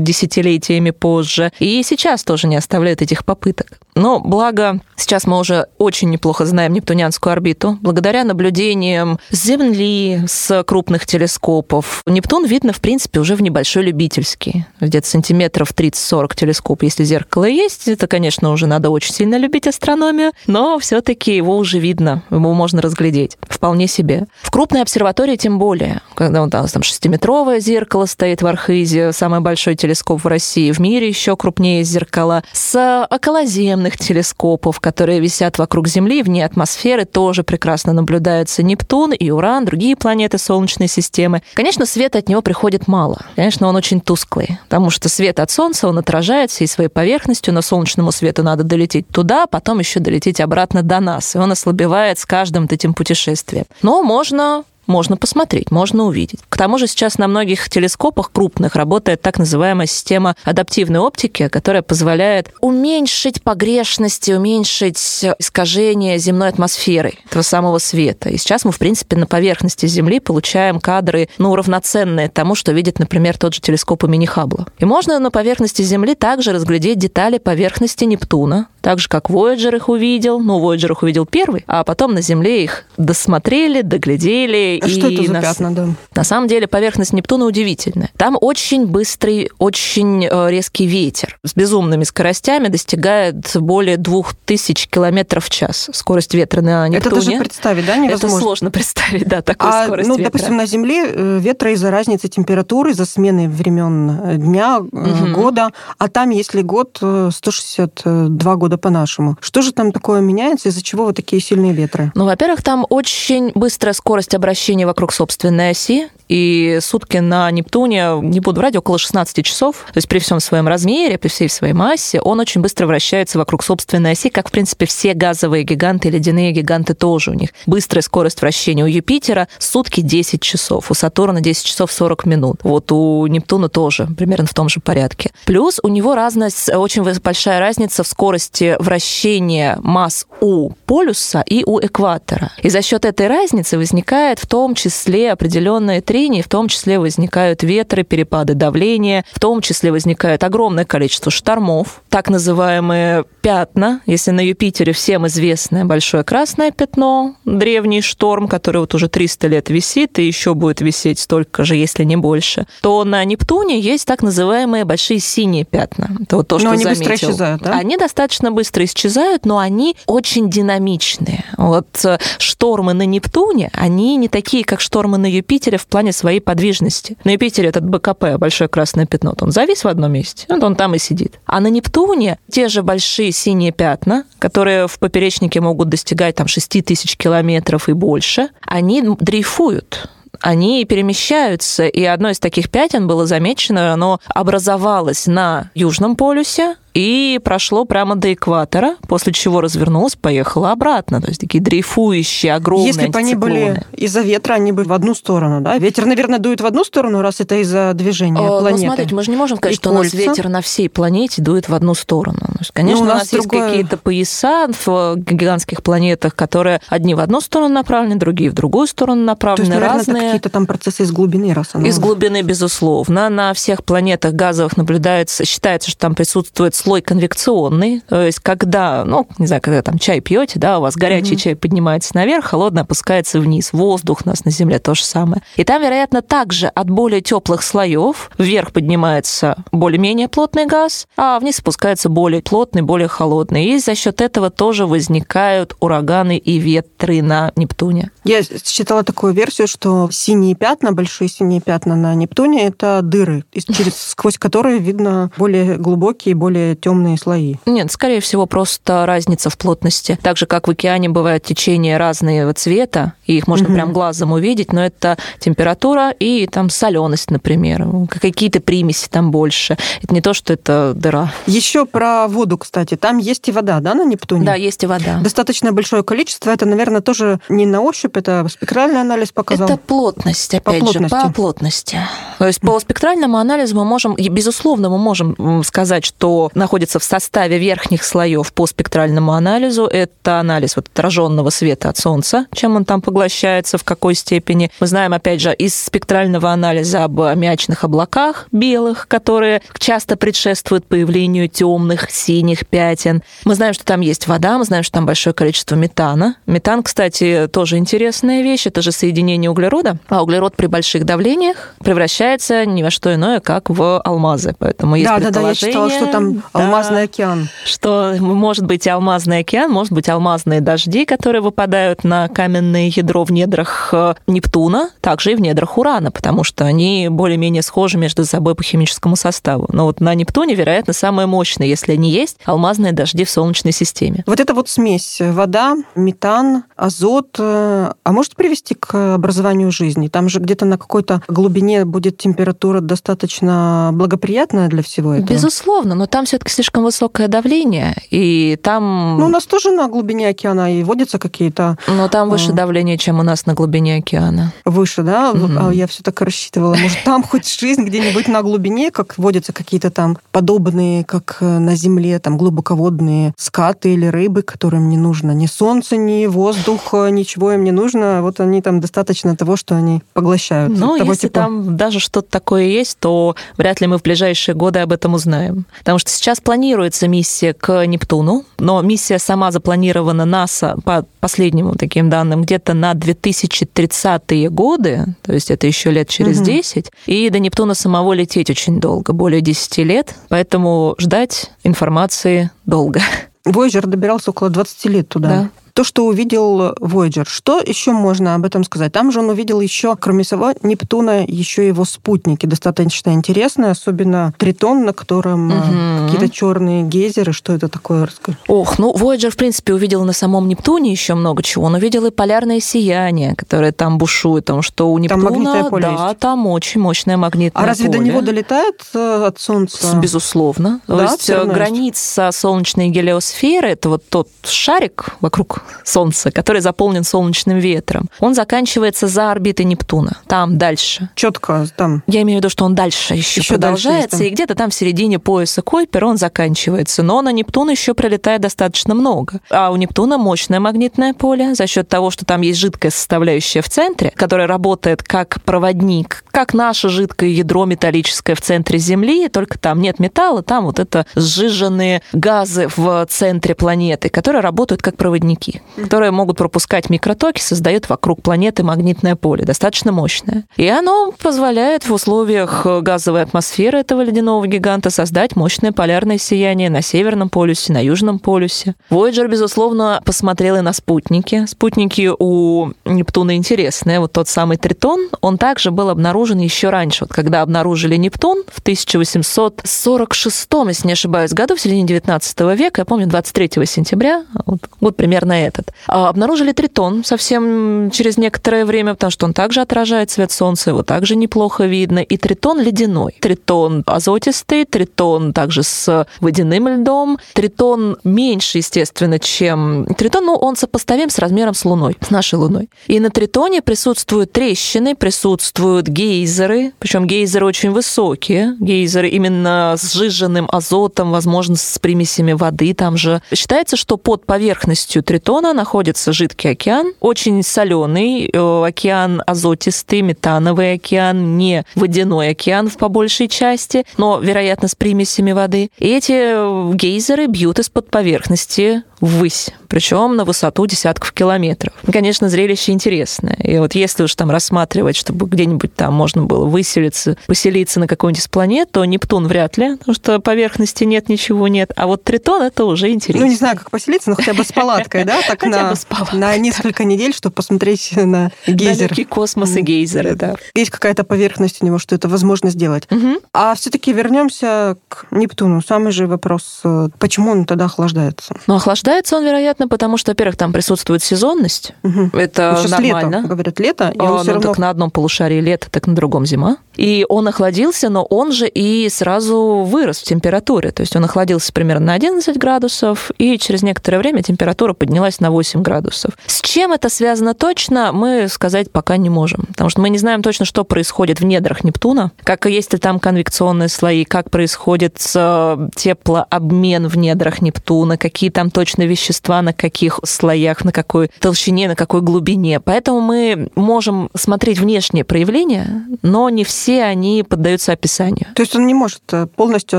десятилетиями 0.00 0.90
позже. 0.90 1.52
И 1.58 1.82
сейчас 1.82 2.24
тоже 2.24 2.46
не 2.46 2.56
оставляют 2.56 3.02
этих 3.02 3.24
попыток. 3.24 3.78
Но 3.94 4.18
благо, 4.20 4.80
сейчас 4.96 5.26
мы 5.26 5.38
уже 5.38 5.66
очень 5.78 6.10
неплохо 6.10 6.46
знаем 6.46 6.72
нептунианскую 6.72 7.32
орбиту. 7.32 7.78
Благодаря 7.80 8.24
наблюдениям 8.24 9.18
с 9.30 9.44
Земли, 9.44 10.22
с 10.26 10.64
крупных 10.64 11.06
телескопов, 11.06 12.02
Нептун 12.06 12.44
видно, 12.44 12.72
в 12.72 12.80
принципе, 12.80 13.20
уже 13.20 13.36
в 13.36 13.42
небольшой 13.42 13.84
любительский. 13.84 14.66
Где-то 14.80 15.06
сантиметров 15.06 15.72
30-40 15.74 16.34
телескоп, 16.34 16.82
если 16.82 17.04
зеркало 17.04 17.44
есть. 17.44 17.86
Это, 17.86 18.06
конечно, 18.08 18.50
уже 18.50 18.66
надо 18.66 18.90
очень 18.90 19.14
сильно 19.14 19.36
любить 19.36 19.68
астрономию, 19.68 20.32
но 20.46 20.78
все 20.78 21.00
таки 21.00 21.36
его 21.36 21.56
уже 21.56 21.78
видно, 21.78 22.22
его 22.30 22.52
можно 22.52 22.82
разглядеть. 22.82 23.38
Вполне 23.42 23.86
себе. 23.86 24.26
В 24.42 24.50
крупной 24.74 24.82
обсерватории 24.82 25.36
тем 25.36 25.60
более. 25.60 26.00
Когда 26.16 26.42
у 26.42 26.46
нас 26.46 26.72
там 26.72 26.82
шестиметровое 26.82 27.60
зеркало 27.60 28.06
стоит 28.06 28.42
в 28.42 28.46
Архизе, 28.46 29.12
самый 29.12 29.38
большой 29.38 29.76
телескоп 29.76 30.24
в 30.24 30.26
России, 30.26 30.72
в 30.72 30.80
мире 30.80 31.06
еще 31.06 31.36
крупнее 31.36 31.84
зеркала, 31.84 32.42
с 32.52 33.06
околоземным 33.08 33.84
огромных 33.84 33.98
телескопов, 33.98 34.80
которые 34.80 35.20
висят 35.20 35.58
вокруг 35.58 35.88
Земли, 35.88 36.22
вне 36.22 36.44
атмосферы, 36.44 37.04
тоже 37.04 37.42
прекрасно 37.42 37.92
наблюдаются 37.92 38.62
Нептун 38.62 39.12
и 39.12 39.30
Уран, 39.30 39.64
другие 39.64 39.94
планеты 39.94 40.38
Солнечной 40.38 40.88
системы. 40.88 41.42
Конечно, 41.54 41.86
света 41.86 42.18
от 42.18 42.28
него 42.28 42.42
приходит 42.42 42.88
мало. 42.88 43.18
Конечно, 43.36 43.68
он 43.68 43.76
очень 43.76 44.00
тусклый, 44.00 44.58
потому 44.64 44.90
что 44.90 45.08
свет 45.08 45.38
от 45.38 45.50
Солнца, 45.50 45.86
он 45.88 45.98
отражает 45.98 46.50
всей 46.50 46.66
своей 46.66 46.90
поверхностью, 46.90 47.54
но 47.54 47.62
солнечному 47.62 48.10
свету 48.12 48.42
надо 48.42 48.64
долететь 48.64 49.06
туда, 49.08 49.46
потом 49.46 49.78
еще 49.78 50.00
долететь 50.00 50.40
обратно 50.40 50.82
до 50.82 51.00
нас, 51.00 51.34
и 51.34 51.38
он 51.38 51.52
ослабевает 51.52 52.18
с 52.18 52.26
каждым 52.26 52.64
этим 52.70 52.94
путешествием. 52.94 53.66
Но 53.82 54.02
можно 54.02 54.63
можно 54.86 55.16
посмотреть, 55.16 55.70
можно 55.70 56.04
увидеть. 56.04 56.40
К 56.48 56.56
тому 56.56 56.78
же 56.78 56.86
сейчас 56.86 57.18
на 57.18 57.28
многих 57.28 57.68
телескопах 57.68 58.30
крупных 58.32 58.76
работает 58.76 59.22
так 59.22 59.38
называемая 59.38 59.86
система 59.86 60.36
адаптивной 60.44 61.00
оптики, 61.00 61.48
которая 61.48 61.82
позволяет 61.82 62.52
уменьшить 62.60 63.42
погрешности, 63.42 64.32
уменьшить 64.32 65.24
искажение 65.38 66.18
земной 66.18 66.48
атмосферы, 66.48 67.14
этого 67.26 67.42
самого 67.42 67.78
света. 67.78 68.28
И 68.28 68.36
сейчас 68.36 68.64
мы, 68.64 68.72
в 68.72 68.78
принципе, 68.78 69.16
на 69.16 69.26
поверхности 69.26 69.86
Земли 69.86 70.20
получаем 70.20 70.80
кадры, 70.80 71.28
ну, 71.38 71.54
равноценные 71.54 72.28
тому, 72.28 72.54
что 72.54 72.72
видит, 72.72 72.98
например, 72.98 73.38
тот 73.38 73.54
же 73.54 73.60
телескоп 73.60 74.04
имени 74.04 74.26
Хаббла. 74.26 74.66
И 74.78 74.84
можно 74.84 75.18
на 75.18 75.30
поверхности 75.30 75.82
Земли 75.82 76.14
также 76.14 76.52
разглядеть 76.52 76.98
детали 76.98 77.38
поверхности 77.38 78.04
Нептуна, 78.04 78.68
так 78.80 78.98
же, 78.98 79.08
как 79.08 79.30
Voyager 79.30 79.76
их 79.76 79.88
увидел. 79.88 80.40
Ну, 80.40 80.60
Voyager 80.60 80.92
их 80.92 81.02
увидел 81.02 81.26
первый, 81.26 81.64
а 81.66 81.84
потом 81.84 82.14
на 82.14 82.22
Земле 82.22 82.64
их 82.64 82.84
досмотрели, 82.96 83.82
доглядели. 83.82 84.73
А 84.82 84.86
и 84.86 84.90
что 84.90 85.08
это 85.08 85.22
за 85.22 85.32
на... 85.32 85.40
пятна, 85.40 85.74
да? 85.74 85.88
На 86.14 86.24
самом 86.24 86.48
деле 86.48 86.66
поверхность 86.66 87.12
Нептуна 87.12 87.46
удивительная. 87.46 88.10
Там 88.16 88.36
очень 88.40 88.86
быстрый, 88.86 89.50
очень 89.58 90.26
э, 90.26 90.50
резкий 90.50 90.86
ветер. 90.86 91.38
С 91.44 91.54
безумными 91.54 92.04
скоростями 92.04 92.68
достигает 92.68 93.56
более 93.56 93.96
2000 93.96 94.88
километров 94.88 95.46
в 95.46 95.50
час. 95.50 95.88
Скорость 95.92 96.34
ветра 96.34 96.60
на 96.60 96.88
Нептуне. 96.88 97.16
Это 97.16 97.26
даже 97.26 97.38
представить, 97.38 97.86
да, 97.86 97.96
невозможно? 97.96 98.26
Это 98.26 98.42
сложно 98.42 98.70
представить, 98.70 99.28
да, 99.28 99.42
такую 99.42 99.72
а, 99.72 99.84
скорость 99.84 100.08
ну, 100.08 100.16
ветра. 100.16 100.32
допустим, 100.32 100.56
на 100.56 100.66
Земле 100.66 101.06
э, 101.08 101.38
ветра 101.40 101.72
из-за 101.72 101.90
разницы 101.90 102.28
температуры, 102.28 102.90
из-за 102.90 103.06
смены 103.06 103.48
времен 103.48 104.10
э, 104.10 104.36
дня, 104.36 104.78
угу. 104.80 105.32
года, 105.32 105.70
а 105.98 106.08
там, 106.08 106.30
если 106.30 106.62
год, 106.62 106.96
162 106.98 108.56
года 108.56 108.74
года 108.74 108.78
по-нашему. 108.78 109.36
Что 109.40 109.62
же 109.62 109.72
там 109.72 109.92
такое 109.92 110.20
меняется, 110.20 110.70
из-за 110.70 110.82
чего 110.82 111.04
вот 111.04 111.16
такие 111.16 111.40
сильные 111.42 111.72
ветры? 111.72 112.10
Ну, 112.14 112.24
во-первых, 112.24 112.62
там 112.62 112.86
очень 112.88 113.52
быстрая 113.54 113.92
скорость 113.92 114.34
обращения 114.34 114.63
вокруг 114.86 115.12
собственной 115.12 115.70
оси, 115.70 116.08
и 116.28 116.78
сутки 116.80 117.18
на 117.18 117.50
Нептуне, 117.50 118.18
не 118.22 118.40
буду 118.40 118.60
врать, 118.60 118.76
около 118.76 118.98
16 118.98 119.44
часов. 119.44 119.86
То 119.92 119.98
есть 119.98 120.08
при 120.08 120.18
всем 120.18 120.40
своем 120.40 120.68
размере, 120.68 121.18
при 121.18 121.28
всей 121.28 121.48
своей 121.48 121.74
массе, 121.74 122.20
он 122.20 122.40
очень 122.40 122.60
быстро 122.60 122.86
вращается 122.86 123.38
вокруг 123.38 123.62
собственной 123.62 124.12
оси, 124.12 124.30
как, 124.30 124.48
в 124.48 124.52
принципе, 124.52 124.86
все 124.86 125.14
газовые 125.14 125.64
гиганты, 125.64 126.10
ледяные 126.10 126.52
гиганты 126.52 126.94
тоже 126.94 127.30
у 127.30 127.34
них. 127.34 127.50
Быстрая 127.66 128.02
скорость 128.02 128.40
вращения 128.40 128.84
у 128.84 128.88
Юпитера 128.88 129.48
сутки 129.58 130.00
10 130.00 130.40
часов, 130.40 130.90
у 130.90 130.94
Сатурна 130.94 131.40
10 131.40 131.64
часов 131.64 131.92
40 131.92 132.26
минут. 132.26 132.60
Вот 132.62 132.90
у 132.92 133.26
Нептуна 133.26 133.68
тоже 133.68 134.08
примерно 134.16 134.46
в 134.46 134.54
том 134.54 134.68
же 134.68 134.80
порядке. 134.80 135.30
Плюс 135.44 135.80
у 135.82 135.88
него 135.88 136.14
разная, 136.14 136.50
очень 136.74 137.02
большая 137.02 137.60
разница 137.60 138.02
в 138.02 138.06
скорости 138.06 138.76
вращения 138.78 139.78
масс 139.82 140.26
у 140.40 140.70
полюса 140.86 141.42
и 141.46 141.64
у 141.64 141.80
экватора. 141.80 142.52
И 142.62 142.70
за 142.70 142.82
счет 142.82 143.04
этой 143.04 143.28
разницы 143.28 143.78
возникает 143.78 144.38
в 144.38 144.46
том 144.46 144.74
числе 144.74 145.32
определенные 145.32 146.00
трения, 146.14 146.44
в 146.44 146.48
том 146.48 146.68
числе 146.68 147.00
возникают 147.00 147.64
ветры, 147.64 148.04
перепады 148.04 148.54
давления, 148.54 149.24
в 149.32 149.40
том 149.40 149.60
числе 149.60 149.90
возникает 149.90 150.44
огромное 150.44 150.84
количество 150.84 151.32
штормов, 151.32 152.02
так 152.08 152.30
называемые 152.30 153.24
пятна. 153.40 154.00
Если 154.06 154.30
на 154.30 154.38
Юпитере 154.46 154.92
всем 154.92 155.26
известное 155.26 155.84
большое 155.84 156.22
красное 156.22 156.70
пятно, 156.70 157.34
древний 157.44 158.00
шторм, 158.00 158.46
который 158.46 158.78
вот 158.78 158.94
уже 158.94 159.08
300 159.08 159.48
лет 159.48 159.70
висит 159.70 160.20
и 160.20 160.24
еще 160.24 160.54
будет 160.54 160.82
висеть 160.82 161.18
столько 161.18 161.64
же, 161.64 161.74
если 161.74 162.04
не 162.04 162.14
больше, 162.14 162.68
то 162.80 163.02
на 163.02 163.24
Нептуне 163.24 163.80
есть 163.80 164.06
так 164.06 164.22
называемые 164.22 164.84
большие 164.84 165.18
синие 165.18 165.64
пятна. 165.64 166.10
Это 166.22 166.36
вот 166.36 166.46
то, 166.46 166.60
что 166.60 166.68
но 166.68 166.74
они 166.74 166.84
заметил. 166.84 167.00
быстро 167.10 167.16
исчезают, 167.16 167.62
да? 167.62 167.76
Они 167.76 167.96
достаточно 167.96 168.52
быстро 168.52 168.84
исчезают, 168.84 169.46
но 169.46 169.58
они 169.58 169.96
очень 170.06 170.48
динамичные. 170.48 171.44
Вот 171.58 172.04
э, 172.04 172.18
штормы 172.38 172.92
на 172.92 173.04
Нептуне, 173.04 173.72
они 173.72 174.16
не 174.16 174.28
такие, 174.28 174.64
как 174.64 174.80
штормы 174.80 175.18
на 175.18 175.26
Юпитере 175.26 175.76
в 175.76 175.88
плане 175.88 176.03
плане 176.04 176.12
своей 176.12 176.40
подвижности. 176.40 177.16
На 177.24 177.30
Юпитере 177.30 177.68
этот 177.68 177.84
БКП, 177.84 178.36
большое 178.36 178.68
красное 178.68 179.06
пятно, 179.06 179.34
он 179.40 179.50
завис 179.50 179.84
в 179.84 179.88
одном 179.88 180.12
месте, 180.12 180.46
вот 180.48 180.62
он 180.62 180.76
там 180.76 180.94
и 180.94 180.98
сидит. 180.98 181.40
А 181.46 181.60
на 181.60 181.68
Нептуне 181.68 182.38
те 182.50 182.68
же 182.68 182.82
большие 182.82 183.32
синие 183.32 183.72
пятна, 183.72 184.24
которые 184.38 184.86
в 184.86 184.98
поперечнике 184.98 185.60
могут 185.60 185.88
достигать 185.88 186.34
там 186.34 186.46
6 186.46 186.84
тысяч 186.84 187.16
километров 187.16 187.88
и 187.88 187.92
больше, 187.92 188.48
они 188.66 189.02
дрейфуют 189.02 190.10
они 190.40 190.84
перемещаются, 190.84 191.86
и 191.86 192.02
одно 192.04 192.28
из 192.28 192.38
таких 192.38 192.68
пятен 192.68 193.06
было 193.06 193.24
замечено, 193.24 193.94
оно 193.94 194.18
образовалось 194.26 195.26
на 195.26 195.70
Южном 195.74 196.16
полюсе, 196.16 196.74
и 196.94 197.40
прошло 197.42 197.84
прямо 197.84 198.14
до 198.14 198.32
экватора, 198.32 198.94
после 199.08 199.32
чего 199.32 199.60
развернулось, 199.60 200.14
поехало 200.14 200.70
обратно. 200.70 201.20
То 201.20 201.28
есть 201.28 201.40
такие 201.40 201.62
дрейфующие, 201.62 202.54
огромные 202.54 202.86
Если 202.86 203.08
бы 203.08 203.18
они 203.18 203.34
были 203.34 203.82
из-за 203.92 204.20
ветра, 204.20 204.54
они 204.54 204.70
бы 204.70 204.84
в 204.84 204.92
одну 204.92 205.14
сторону, 205.14 205.60
да? 205.60 205.76
Ветер, 205.76 206.06
наверное, 206.06 206.38
дует 206.38 206.60
в 206.60 206.66
одну 206.66 206.84
сторону, 206.84 207.20
раз 207.20 207.40
это 207.40 207.56
из-за 207.56 207.92
движения 207.94 208.38
О, 208.40 208.60
планеты. 208.60 208.82
Ну, 208.82 208.88
смотрите, 208.88 209.14
мы 209.14 209.22
же 209.24 209.30
не 209.32 209.36
можем 209.36 209.58
сказать, 209.58 209.74
и 209.74 209.76
что 209.76 209.90
кольца. 209.90 210.00
у 210.00 210.04
нас 210.04 210.28
ветер 210.28 210.48
на 210.48 210.60
всей 210.60 210.88
планете 210.88 211.42
дует 211.42 211.68
в 211.68 211.74
одну 211.74 211.94
сторону. 211.94 212.38
Есть, 212.60 212.70
конечно, 212.70 213.04
ну, 213.04 213.10
у 213.10 213.14
нас, 213.14 213.16
у 213.16 213.18
нас 213.18 213.30
другое... 213.30 213.60
есть 213.60 213.70
какие-то 213.70 213.96
пояса 213.96 214.68
в 214.84 215.16
гигантских 215.16 215.82
планетах, 215.82 216.36
которые 216.36 216.80
одни 216.86 217.14
в 217.16 217.20
одну 217.20 217.40
сторону 217.40 217.74
направлены, 217.74 218.16
другие 218.16 218.50
в 218.50 218.54
другую 218.54 218.86
сторону 218.86 219.24
направлены, 219.24 219.66
То 219.66 219.72
есть, 219.72 219.80
наверное, 219.80 219.98
разные. 219.98 220.22
какие-то 220.22 220.48
там 220.48 220.66
процессы 220.66 221.02
из 221.02 221.10
глубины, 221.10 221.52
раз 221.54 221.70
оно... 221.72 221.86
Из 221.86 221.98
глубины, 221.98 222.42
безусловно. 222.42 223.28
На 223.30 223.52
всех 223.52 223.84
планетах 223.84 224.34
газовых 224.34 224.76
наблюдается, 224.76 225.44
считается, 225.44 225.90
что 225.90 226.00
там 226.00 226.14
присутствует 226.14 226.74
слой 226.84 227.00
конвекционный, 227.00 228.02
то 228.06 228.20
есть 228.20 228.40
когда, 228.40 229.04
ну, 229.06 229.26
не 229.38 229.46
знаю, 229.46 229.62
когда 229.62 229.80
там 229.80 229.98
чай 229.98 230.20
пьете, 230.20 230.58
да, 230.58 230.78
у 230.78 230.82
вас 230.82 230.96
горячий 230.96 231.34
mm-hmm. 231.34 231.38
чай 231.38 231.56
поднимается 231.56 232.14
наверх, 232.14 232.44
холодный 232.44 232.82
опускается 232.82 233.40
вниз, 233.40 233.72
воздух 233.72 234.20
у 234.26 234.28
нас 234.28 234.44
на 234.44 234.50
Земле 234.50 234.78
то 234.78 234.94
же 234.94 235.02
самое. 235.02 235.42
И 235.56 235.64
там, 235.64 235.80
вероятно, 235.80 236.20
также 236.20 236.66
от 236.66 236.90
более 236.90 237.22
теплых 237.22 237.62
слоев 237.62 238.30
вверх 238.36 238.72
поднимается 238.72 239.56
более-менее 239.72 240.28
плотный 240.28 240.66
газ, 240.66 241.06
а 241.16 241.38
вниз 241.40 241.60
опускается 241.60 242.10
более 242.10 242.42
плотный, 242.42 242.82
более 242.82 243.08
холодный. 243.08 243.64
И 243.64 243.78
за 243.78 243.94
счет 243.94 244.20
этого 244.20 244.50
тоже 244.50 244.86
возникают 244.86 245.74
ураганы 245.80 246.36
и 246.36 246.58
ветры 246.58 247.22
на 247.22 247.50
Нептуне. 247.56 248.10
Я 248.24 248.42
читала 248.42 249.04
такую 249.04 249.32
версию, 249.32 249.68
что 249.68 250.10
синие 250.10 250.54
пятна, 250.54 250.92
большие 250.92 251.28
синие 251.28 251.62
пятна 251.62 251.96
на 251.96 252.14
Нептуне, 252.14 252.66
это 252.66 253.00
дыры, 253.02 253.44
через, 253.54 253.96
сквозь 253.96 254.36
которые 254.36 254.78
видно 254.78 255.30
более 255.38 255.78
глубокие, 255.78 256.34
более 256.34 256.73
темные 256.74 257.16
слои. 257.18 257.56
Нет, 257.66 257.90
скорее 257.90 258.20
всего, 258.20 258.46
просто 258.46 259.06
разница 259.06 259.50
в 259.50 259.58
плотности. 259.58 260.18
Так 260.22 260.36
же, 260.36 260.46
как 260.46 260.68
в 260.68 260.70
океане 260.70 261.08
бывают 261.08 261.44
течения 261.44 261.98
разного 261.98 262.52
цвета, 262.54 263.14
и 263.26 263.36
их 263.36 263.46
можно 263.46 263.66
угу. 263.66 263.74
прям 263.74 263.92
глазом 263.92 264.32
увидеть, 264.32 264.72
но 264.72 264.84
это 264.84 265.16
температура 265.38 266.10
и 266.10 266.46
там 266.46 266.70
соленость, 266.70 267.30
например, 267.30 267.86
какие-то 268.08 268.60
примеси 268.60 269.08
там 269.08 269.30
больше. 269.30 269.76
Это 270.02 270.14
не 270.14 270.20
то, 270.20 270.34
что 270.34 270.52
это 270.52 270.92
дыра. 270.94 271.32
Еще 271.46 271.86
про 271.86 272.28
воду, 272.28 272.58
кстати. 272.58 272.96
Там 272.96 273.18
есть 273.18 273.48
и 273.48 273.52
вода, 273.52 273.80
да, 273.80 273.94
на 273.94 274.04
Нептуне? 274.04 274.44
Да, 274.44 274.54
есть 274.54 274.82
и 274.82 274.86
вода. 274.86 275.18
Достаточно 275.22 275.72
большое 275.72 276.02
количество. 276.02 276.50
Это, 276.50 276.66
наверное, 276.66 277.00
тоже 277.00 277.40
не 277.48 277.66
на 277.66 277.80
ощупь, 277.80 278.16
это 278.16 278.46
спектральный 278.50 279.00
анализ 279.00 279.32
показал. 279.32 279.68
Это 279.68 279.76
плотность, 279.76 280.54
опять 280.54 280.80
по 280.80 280.86
же, 280.86 280.98
плотности. 280.98 281.26
по 281.26 281.32
плотности. 281.32 281.98
То 282.38 282.46
есть 282.46 282.60
по 282.60 282.78
спектральному 282.80 283.38
анализу 283.38 283.76
мы 283.76 283.84
можем, 283.84 284.16
безусловно, 284.16 284.90
мы 284.90 284.98
можем 284.98 285.62
сказать, 285.64 286.04
что 286.04 286.50
находится 286.64 286.98
в 286.98 287.04
составе 287.04 287.58
верхних 287.58 288.02
слоев 288.02 288.50
по 288.54 288.66
спектральному 288.66 289.32
анализу. 289.32 289.84
Это 289.84 290.40
анализ 290.40 290.76
вот 290.76 290.88
отраженного 290.88 291.50
света 291.50 291.90
от 291.90 291.98
Солнца, 291.98 292.46
чем 292.54 292.76
он 292.76 292.86
там 292.86 293.02
поглощается, 293.02 293.76
в 293.76 293.84
какой 293.84 294.14
степени. 294.14 294.70
Мы 294.80 294.86
знаем, 294.86 295.12
опять 295.12 295.42
же, 295.42 295.52
из 295.52 295.74
спектрального 295.74 296.50
анализа 296.52 297.04
об 297.04 297.20
аммиачных 297.20 297.84
облаках 297.84 298.48
белых, 298.50 299.08
которые 299.08 299.60
часто 299.78 300.16
предшествуют 300.16 300.86
появлению 300.86 301.50
темных 301.50 302.10
синих 302.10 302.66
пятен. 302.66 303.22
Мы 303.44 303.54
знаем, 303.56 303.74
что 303.74 303.84
там 303.84 304.00
есть 304.00 304.26
вода, 304.26 304.56
мы 304.56 304.64
знаем, 304.64 304.84
что 304.84 304.94
там 304.94 305.04
большое 305.04 305.34
количество 305.34 305.74
метана. 305.74 306.36
Метан, 306.46 306.82
кстати, 306.82 307.46
тоже 307.52 307.76
интересная 307.76 308.42
вещь. 308.42 308.66
Это 308.66 308.80
же 308.80 308.90
соединение 308.90 309.50
углерода. 309.50 309.98
А 310.08 310.22
углерод 310.22 310.56
при 310.56 310.66
больших 310.66 311.04
давлениях 311.04 311.74
превращается 311.84 312.64
ни 312.64 312.82
во 312.82 312.90
что 312.90 313.14
иное, 313.14 313.40
как 313.40 313.68
в 313.68 314.00
алмазы. 314.00 314.54
Поэтому 314.58 314.96
есть 314.96 315.10
да, 315.10 315.18
да, 315.18 315.28
да, 315.30 315.48
я 315.48 315.54
читала, 315.54 315.90
что 315.90 316.06
там 316.06 316.42
алмазный 316.54 317.04
океан 317.04 317.24
океан. 317.24 317.48
Что 317.64 318.14
может 318.20 318.66
быть 318.66 318.86
алмазный 318.86 319.38
океан, 319.40 319.70
может 319.70 319.92
быть 319.92 320.08
алмазные 320.08 320.60
дожди, 320.60 321.04
которые 321.04 321.40
выпадают 321.40 322.04
на 322.04 322.28
каменное 322.28 322.90
ядро 322.94 323.24
в 323.24 323.32
недрах 323.32 323.90
э, 323.92 324.14
Нептуна, 324.26 324.90
также 325.00 325.32
и 325.32 325.34
в 325.34 325.40
недрах 325.40 325.78
Урана, 325.78 326.10
потому 326.10 326.44
что 326.44 326.64
они 326.64 327.08
более-менее 327.10 327.62
схожи 327.62 327.98
между 327.98 328.24
собой 328.24 328.54
по 328.54 328.62
химическому 328.62 329.16
составу. 329.16 329.68
Но 329.72 329.86
вот 329.86 330.00
на 330.00 330.14
Нептуне, 330.14 330.54
вероятно, 330.54 330.92
самое 330.92 331.26
мощное, 331.26 331.66
если 331.66 331.92
они 331.92 332.10
есть, 332.10 332.38
алмазные 332.44 332.92
дожди 332.92 333.24
в 333.24 333.30
Солнечной 333.30 333.72
системе. 333.72 334.22
Вот 334.26 334.40
эта 334.40 334.54
вот 334.54 334.68
смесь 334.68 335.18
вода, 335.20 335.76
метан, 335.94 336.64
азот, 336.76 337.36
э, 337.38 337.92
а 338.02 338.12
может 338.12 338.36
привести 338.36 338.74
к 338.74 339.14
образованию 339.14 339.70
жизни? 339.70 340.08
Там 340.08 340.28
же 340.28 340.40
где-то 340.40 340.64
на 340.64 340.78
какой-то 340.78 341.22
глубине 341.28 341.84
будет 341.84 342.18
температура 342.18 342.80
достаточно 342.80 343.90
благоприятная 343.92 344.68
для 344.68 344.82
всего 344.82 345.14
этого? 345.14 345.28
Безусловно, 345.28 345.94
но 345.94 346.06
там 346.06 346.26
все-таки 346.34 346.50
слишком 346.50 346.82
высокое 346.82 347.28
давление, 347.28 347.94
и 348.10 348.58
там... 348.60 349.18
Ну, 349.20 349.26
у 349.26 349.28
нас 349.28 349.46
тоже 349.46 349.70
на 349.70 349.86
глубине 349.86 350.28
океана 350.28 350.76
и 350.76 350.82
водятся 350.82 351.20
какие-то... 351.20 351.78
Но 351.86 352.08
там 352.08 352.28
выше 352.28 352.50
а... 352.50 352.52
давление, 352.52 352.98
чем 352.98 353.20
у 353.20 353.22
нас 353.22 353.46
на 353.46 353.54
глубине 353.54 353.98
океана. 353.98 354.52
Выше, 354.64 355.02
да? 355.02 355.30
Угу. 355.30 355.70
Я 355.70 355.86
все 355.86 356.02
так 356.02 356.20
рассчитывала. 356.20 356.74
Может, 356.74 357.04
там 357.04 357.22
хоть 357.22 357.48
жизнь 357.48 357.84
где-нибудь 357.84 358.26
на 358.26 358.42
глубине, 358.42 358.90
как 358.90 359.16
водятся 359.16 359.52
какие-то 359.52 359.92
там 359.92 360.18
подобные, 360.32 361.04
как 361.04 361.36
э, 361.40 361.58
на 361.58 361.76
Земле, 361.76 362.18
там 362.18 362.36
глубоководные 362.36 363.32
скаты 363.36 363.94
или 363.94 364.06
рыбы, 364.06 364.42
которым 364.42 364.88
не 364.88 364.96
нужно 364.96 365.30
ни 365.30 365.46
солнце, 365.46 365.96
ни 365.96 366.26
воздух, 366.26 366.94
ничего 366.94 367.52
им 367.52 367.62
не 367.62 367.70
нужно. 367.70 368.22
Вот 368.22 368.40
они 368.40 368.60
там 368.60 368.80
достаточно 368.80 369.36
того, 369.36 369.54
что 369.54 369.76
они 369.76 370.02
поглощают. 370.14 370.76
Ну, 370.76 370.96
если 370.96 371.28
типа... 371.28 371.34
там 371.34 371.76
даже 371.76 372.00
что-то 372.00 372.28
такое 372.28 372.64
есть, 372.64 372.98
то 372.98 373.36
вряд 373.56 373.80
ли 373.80 373.86
мы 373.86 373.98
в 373.98 374.02
ближайшие 374.02 374.56
годы 374.56 374.80
об 374.80 374.90
этом 374.90 375.14
узнаем. 375.14 375.66
Потому 375.78 376.00
что 376.00 376.10
сейчас 376.24 376.40
планируется 376.40 377.06
миссия 377.06 377.52
к 377.52 377.84
Нептуну, 377.84 378.46
но 378.58 378.80
миссия 378.80 379.18
сама 379.18 379.50
запланирована 379.50 380.24
НАСА 380.24 380.78
по 380.82 381.04
последним 381.20 381.74
таким 381.74 382.08
данным 382.08 382.44
где-то 382.44 382.72
на 382.72 382.94
2030-е 382.94 384.48
годы, 384.48 385.04
то 385.20 385.34
есть 385.34 385.50
это 385.50 385.66
еще 385.66 385.90
лет 385.90 386.08
через 386.08 386.38
угу. 386.38 386.46
10, 386.46 386.90
и 387.04 387.28
до 387.28 387.38
Нептуна 387.40 387.74
самого 387.74 388.14
лететь 388.14 388.48
очень 388.48 388.80
долго, 388.80 389.12
более 389.12 389.42
10 389.42 389.76
лет, 389.78 390.14
поэтому 390.30 390.94
ждать 390.98 391.50
информации 391.62 392.50
долго. 392.64 393.02
Voyager 393.46 393.86
добирался 393.86 394.30
около 394.30 394.48
20 394.48 394.84
лет 394.86 395.08
туда. 395.10 395.28
Да 395.28 395.50
то, 395.74 395.82
что 395.82 396.06
увидел 396.06 396.72
Voyager. 396.74 397.24
Что 397.28 397.60
еще 397.60 397.90
можно 397.90 398.36
об 398.36 398.44
этом 398.44 398.62
сказать? 398.62 398.92
Там 398.92 399.10
же 399.10 399.18
он 399.18 399.30
увидел 399.30 399.60
еще, 399.60 399.96
кроме 399.96 400.22
самого 400.22 400.54
Нептуна, 400.62 401.24
еще 401.26 401.66
его 401.66 401.84
спутники. 401.84 402.46
Достаточно 402.46 403.10
интересные, 403.10 403.72
особенно 403.72 404.32
Тритон, 404.38 404.84
на 404.84 404.92
котором 404.92 405.48
угу. 405.50 406.06
какие-то 406.06 406.32
черные 406.32 406.84
гейзеры. 406.84 407.32
Что 407.32 407.52
это 407.52 407.68
такое? 407.68 408.06
Расскажи. 408.06 408.38
Ох, 408.46 408.78
ну, 408.78 408.94
Voyager, 408.94 409.30
в 409.30 409.36
принципе, 409.36 409.74
увидел 409.74 410.04
на 410.04 410.12
самом 410.12 410.46
Нептуне 410.46 410.92
еще 410.92 411.14
много 411.14 411.42
чего. 411.42 411.64
Он 411.64 411.74
увидел 411.74 412.06
и 412.06 412.10
полярное 412.12 412.60
сияние, 412.60 413.34
которое 413.34 413.72
там 413.72 413.98
бушует, 413.98 414.44
потому 414.44 414.62
что 414.62 414.92
у 414.92 414.98
Нептуна... 414.98 415.22
Там 415.22 415.32
магнитное 415.32 415.70
поле 415.70 415.82
Да, 415.82 416.08
есть. 416.08 416.20
там 416.20 416.46
очень 416.46 416.80
мощное 416.80 417.16
магнитное 417.16 417.50
поле. 417.50 417.64
А 417.64 417.66
разве 417.66 417.88
до 417.88 417.98
него 417.98 418.20
долетает 418.20 418.80
э, 418.94 419.24
от 419.26 419.40
Солнца? 419.40 419.96
Безусловно. 419.96 420.80
Да, 420.86 420.98
То 420.98 421.02
есть 421.02 421.30
э, 421.30 421.44
граница 421.44 422.30
солнечной 422.32 422.90
гелиосферы, 422.90 423.70
это 423.70 423.88
вот 423.88 424.08
тот 424.08 424.28
шарик 424.44 425.16
вокруг 425.20 425.63
Солнца, 425.84 426.30
который 426.30 426.60
заполнен 426.60 427.04
солнечным 427.04 427.58
ветром, 427.58 428.08
он 428.20 428.34
заканчивается 428.34 429.06
за 429.06 429.30
орбитой 429.30 429.66
Нептуна. 429.66 430.18
Там 430.26 430.58
дальше. 430.58 431.10
Четко 431.14 431.66
там. 431.76 432.02
Я 432.06 432.22
имею 432.22 432.38
в 432.38 432.40
виду, 432.40 432.50
что 432.50 432.64
он 432.64 432.74
дальше 432.74 433.14
еще, 433.14 433.40
еще 433.40 433.54
продолжается, 433.54 434.18
дальше 434.18 434.30
и 434.30 434.30
где-то 434.30 434.54
там 434.54 434.70
в 434.70 434.74
середине 434.74 435.18
пояса 435.18 435.62
Койпера 435.62 436.06
он 436.06 436.16
заканчивается. 436.16 437.02
Но 437.02 437.22
на 437.22 437.32
Нептун 437.32 437.70
еще 437.70 437.94
пролетает 437.94 438.40
достаточно 438.40 438.94
много. 438.94 439.40
А 439.50 439.70
у 439.70 439.76
Нептуна 439.76 440.18
мощное 440.18 440.60
магнитное 440.60 441.14
поле 441.14 441.54
за 441.54 441.66
счет 441.66 441.88
того, 441.88 442.10
что 442.10 442.24
там 442.24 442.40
есть 442.40 442.58
жидкая 442.58 442.90
составляющая 442.90 443.62
в 443.62 443.68
центре, 443.68 444.12
которая 444.14 444.46
работает 444.46 445.02
как 445.02 445.42
проводник, 445.42 446.24
как 446.30 446.54
наше 446.54 446.88
жидкое 446.88 447.30
ядро 447.30 447.64
металлическое 447.64 448.36
в 448.36 448.40
центре 448.40 448.78
Земли, 448.78 449.28
только 449.28 449.58
там 449.58 449.80
нет 449.80 449.98
металла, 449.98 450.42
там 450.42 450.64
вот 450.64 450.78
это 450.78 451.06
сжиженные 451.14 452.02
газы 452.12 452.68
в 452.76 453.06
центре 453.08 453.54
планеты, 453.54 454.08
которые 454.08 454.42
работают 454.42 454.82
как 454.82 454.96
проводники 454.96 455.53
которые 455.76 456.10
могут 456.10 456.38
пропускать 456.38 456.90
микротоки, 456.90 457.40
создает 457.40 457.88
вокруг 457.88 458.22
планеты 458.22 458.62
магнитное 458.62 459.16
поле, 459.16 459.44
достаточно 459.44 459.92
мощное. 459.92 460.44
И 460.56 460.68
оно 460.68 461.12
позволяет 461.22 461.86
в 461.86 461.92
условиях 461.92 462.66
газовой 462.82 463.22
атмосферы 463.22 463.78
этого 463.78 464.02
ледяного 464.02 464.46
гиганта 464.46 464.90
создать 464.90 465.36
мощное 465.36 465.72
полярное 465.72 466.18
сияние 466.18 466.70
на 466.70 466.82
Северном 466.82 467.28
полюсе, 467.28 467.72
на 467.72 467.82
Южном 467.82 468.18
полюсе. 468.18 468.74
Voyager, 468.90 469.28
безусловно, 469.28 470.00
посмотрел 470.04 470.56
и 470.56 470.60
на 470.60 470.72
спутники. 470.72 471.46
Спутники 471.46 472.10
у 472.18 472.72
Нептуна 472.84 473.36
интересные. 473.36 474.00
Вот 474.00 474.12
тот 474.12 474.28
самый 474.28 474.56
Тритон, 474.56 475.08
он 475.20 475.38
также 475.38 475.70
был 475.70 475.90
обнаружен 475.90 476.38
еще 476.38 476.70
раньше. 476.70 477.04
Вот 477.04 477.12
когда 477.12 477.42
обнаружили 477.42 477.96
Нептун 477.96 478.44
в 478.48 478.60
1846, 478.60 480.48
если 480.68 480.86
не 480.86 480.92
ошибаюсь, 480.92 481.32
году, 481.32 481.56
в 481.56 481.60
середине 481.60 481.86
19 481.86 482.40
века, 482.56 482.80
я 482.82 482.84
помню, 482.84 483.06
23 483.06 483.66
сентября, 483.66 484.24
вот, 484.46 484.58
вот 484.80 484.96
примерно 484.96 485.43
этот. 485.46 485.72
А 485.86 486.08
обнаружили 486.08 486.52
тритон 486.52 487.04
совсем 487.04 487.90
через 487.90 488.16
некоторое 488.16 488.64
время, 488.64 488.94
потому 488.94 489.10
что 489.10 489.26
он 489.26 489.32
также 489.32 489.60
отражает 489.60 490.10
свет 490.10 490.30
солнца, 490.30 490.70
его 490.70 490.82
также 490.82 491.16
неплохо 491.16 491.64
видно. 491.64 492.00
И 492.00 492.16
тритон 492.16 492.60
ледяной. 492.60 493.16
Тритон 493.20 493.82
азотистый, 493.86 494.64
тритон 494.64 495.32
также 495.32 495.62
с 495.62 496.06
водяным 496.20 496.68
льдом. 496.68 497.18
Тритон 497.32 497.96
меньше, 498.04 498.58
естественно, 498.58 499.18
чем... 499.18 499.86
Тритон, 499.96 500.26
ну, 500.26 500.34
он 500.34 500.56
сопоставим 500.56 501.10
с 501.10 501.18
размером 501.18 501.54
с 501.54 501.64
Луной, 501.64 501.96
с 502.00 502.10
нашей 502.10 502.38
Луной. 502.38 502.68
И 502.86 503.00
на 503.00 503.10
тритоне 503.10 503.62
присутствуют 503.62 504.32
трещины, 504.32 504.94
присутствуют 504.94 505.86
гейзеры, 505.88 506.72
причем 506.78 507.06
гейзеры 507.06 507.46
очень 507.46 507.70
высокие, 507.70 508.56
гейзеры 508.60 509.08
именно 509.08 509.74
с 509.76 509.94
сжиженным 509.94 510.48
азотом, 510.50 511.10
возможно, 511.10 511.56
с 511.56 511.78
примесями 511.78 512.32
воды 512.32 512.74
там 512.74 512.96
же. 512.96 513.22
Считается, 513.32 513.76
что 513.76 513.96
под 513.96 514.26
поверхностью 514.26 515.02
тритона 515.02 515.33
находится 515.40 516.12
жидкий 516.12 516.50
океан, 516.50 516.92
очень 517.00 517.42
соленый 517.42 518.30
э, 518.32 518.64
океан, 518.66 519.22
азотистый, 519.26 520.02
метановый 520.02 520.74
океан, 520.74 521.36
не 521.36 521.64
водяной 521.74 522.30
океан 522.30 522.68
в 522.68 522.76
по 522.76 522.88
большей 522.88 523.28
части, 523.28 523.84
но, 523.96 524.18
вероятно, 524.18 524.68
с 524.68 524.74
примесями 524.74 525.32
воды. 525.32 525.70
И 525.78 525.88
эти 525.88 526.12
э, 526.12 526.74
гейзеры 526.74 527.26
бьют 527.26 527.58
из-под 527.58 527.90
поверхности 527.90 528.82
ввысь, 529.00 529.50
причем 529.68 530.16
на 530.16 530.24
высоту 530.24 530.66
десятков 530.66 531.12
километров. 531.12 531.74
Конечно, 531.90 532.28
зрелище 532.28 532.72
интересное. 532.72 533.36
И 533.36 533.58
вот 533.58 533.74
если 533.74 534.04
уж 534.04 534.14
там 534.14 534.30
рассматривать, 534.30 534.96
чтобы 534.96 535.26
где-нибудь 535.26 535.74
там 535.74 535.94
можно 535.94 536.22
было 536.22 536.46
выселиться, 536.46 537.16
поселиться 537.26 537.80
на 537.80 537.86
какой-нибудь 537.86 538.22
из 538.22 538.28
планет, 538.28 538.70
то 538.70 538.84
Нептун 538.84 539.26
вряд 539.26 539.56
ли, 539.58 539.76
потому 539.76 539.94
что 539.94 540.20
поверхности 540.20 540.84
нет, 540.84 541.08
ничего 541.08 541.48
нет. 541.48 541.72
А 541.76 541.86
вот 541.86 542.04
Тритон 542.04 542.42
это 542.42 542.64
уже 542.64 542.90
интересно. 542.90 543.26
Ну, 543.26 543.30
не 543.30 543.36
знаю, 543.36 543.56
как 543.56 543.70
поселиться, 543.70 544.10
но 544.10 544.16
хотя 544.16 544.32
бы 544.32 544.44
с 544.44 544.52
палаткой, 544.52 545.04
да? 545.04 545.20
Так 545.26 545.42
на, 545.44 545.74
на 546.12 546.36
несколько 546.36 546.84
недель, 546.84 547.14
чтобы 547.14 547.34
посмотреть 547.34 547.92
на 547.96 548.30
гейзер. 548.46 548.88
Далекий 548.88 549.04
космос 549.04 549.56
и 549.56 549.60
гейзеры, 549.60 550.14
да. 550.14 550.36
Есть 550.54 550.70
какая-то 550.70 551.04
поверхность 551.04 551.62
у 551.62 551.66
него, 551.66 551.78
что 551.78 551.94
это 551.94 552.08
возможно 552.08 552.50
сделать. 552.50 552.88
А 553.32 553.54
все-таки 553.54 553.92
вернемся 553.92 554.76
к 554.88 555.06
Нептуну. 555.10 555.60
Самый 555.62 555.92
же 555.92 556.06
вопрос, 556.06 556.60
э, 556.64 556.88
почему 556.98 557.32
он 557.32 557.44
тогда 557.44 557.66
охлаждается? 557.66 558.36
Ну, 558.46 558.56
охлаждается 558.56 558.93
Охлаждается 558.94 559.16
он, 559.16 559.24
вероятно, 559.24 559.66
потому 559.66 559.96
что, 559.96 560.12
во-первых, 560.12 560.36
там 560.36 560.52
присутствует 560.52 561.02
сезонность. 561.02 561.72
Угу. 561.82 562.16
Это 562.16 562.60
ну, 562.62 562.68
нормально. 562.68 563.16
Лето, 563.16 563.28
говорят, 563.28 563.58
лето. 563.58 563.92
И 563.92 563.98
он 563.98 564.06
а, 564.06 564.24
ну, 564.24 564.24
равно... 564.24 564.40
так 564.40 564.58
на 564.58 564.70
одном 564.70 564.90
полушарии 564.92 565.40
лето, 565.40 565.66
так 565.68 565.88
на 565.88 565.96
другом 565.96 566.26
зима. 566.26 566.58
И 566.76 567.04
он 567.08 567.26
охладился, 567.26 567.88
но 567.88 568.04
он 568.04 568.32
же 568.32 568.46
и 568.48 568.88
сразу 568.88 569.64
вырос 569.66 570.00
в 570.00 570.04
температуре. 570.04 570.70
То 570.70 570.82
есть 570.82 570.94
он 570.94 571.04
охладился 571.04 571.52
примерно 571.52 571.86
на 571.86 571.94
11 571.94 572.36
градусов, 572.36 573.10
и 573.18 573.38
через 573.38 573.62
некоторое 573.62 573.98
время 573.98 574.22
температура 574.22 574.74
поднялась 574.74 575.20
на 575.20 575.30
8 575.30 575.62
градусов. 575.62 576.12
С 576.26 576.40
чем 576.40 576.72
это 576.72 576.88
связано 576.88 577.34
точно, 577.34 577.90
мы 577.92 578.28
сказать 578.28 578.70
пока 578.70 578.96
не 578.96 579.10
можем. 579.10 579.46
Потому 579.48 579.70
что 579.70 579.80
мы 579.80 579.90
не 579.90 579.98
знаем 579.98 580.22
точно, 580.22 580.44
что 580.44 580.64
происходит 580.64 581.20
в 581.20 581.24
недрах 581.24 581.64
Нептуна, 581.64 582.12
как 582.22 582.46
есть 582.46 582.72
ли 582.72 582.78
там 582.78 583.00
конвекционные 583.00 583.68
слои, 583.68 584.04
как 584.04 584.30
происходит 584.30 585.00
э, 585.14 585.68
теплообмен 585.74 586.86
в 586.86 586.96
недрах 586.96 587.42
Нептуна, 587.42 587.98
какие 587.98 588.30
там 588.30 588.50
точно 588.50 588.73
точно 588.74 588.88
вещества, 588.88 589.42
на 589.42 589.52
каких 589.52 590.00
слоях, 590.04 590.64
на 590.64 590.72
какой 590.72 591.10
толщине, 591.20 591.68
на 591.68 591.76
какой 591.76 592.00
глубине. 592.00 592.60
Поэтому 592.60 593.00
мы 593.00 593.50
можем 593.54 594.10
смотреть 594.14 594.58
внешние 594.58 595.04
проявления, 595.04 595.86
но 596.02 596.28
не 596.30 596.44
все 596.44 596.82
они 596.82 597.22
поддаются 597.22 597.72
описанию. 597.72 598.26
То 598.34 598.42
есть 598.42 598.56
он 598.56 598.66
не 598.66 598.74
может 598.74 599.02
э, 599.12 599.26
полностью 599.26 599.78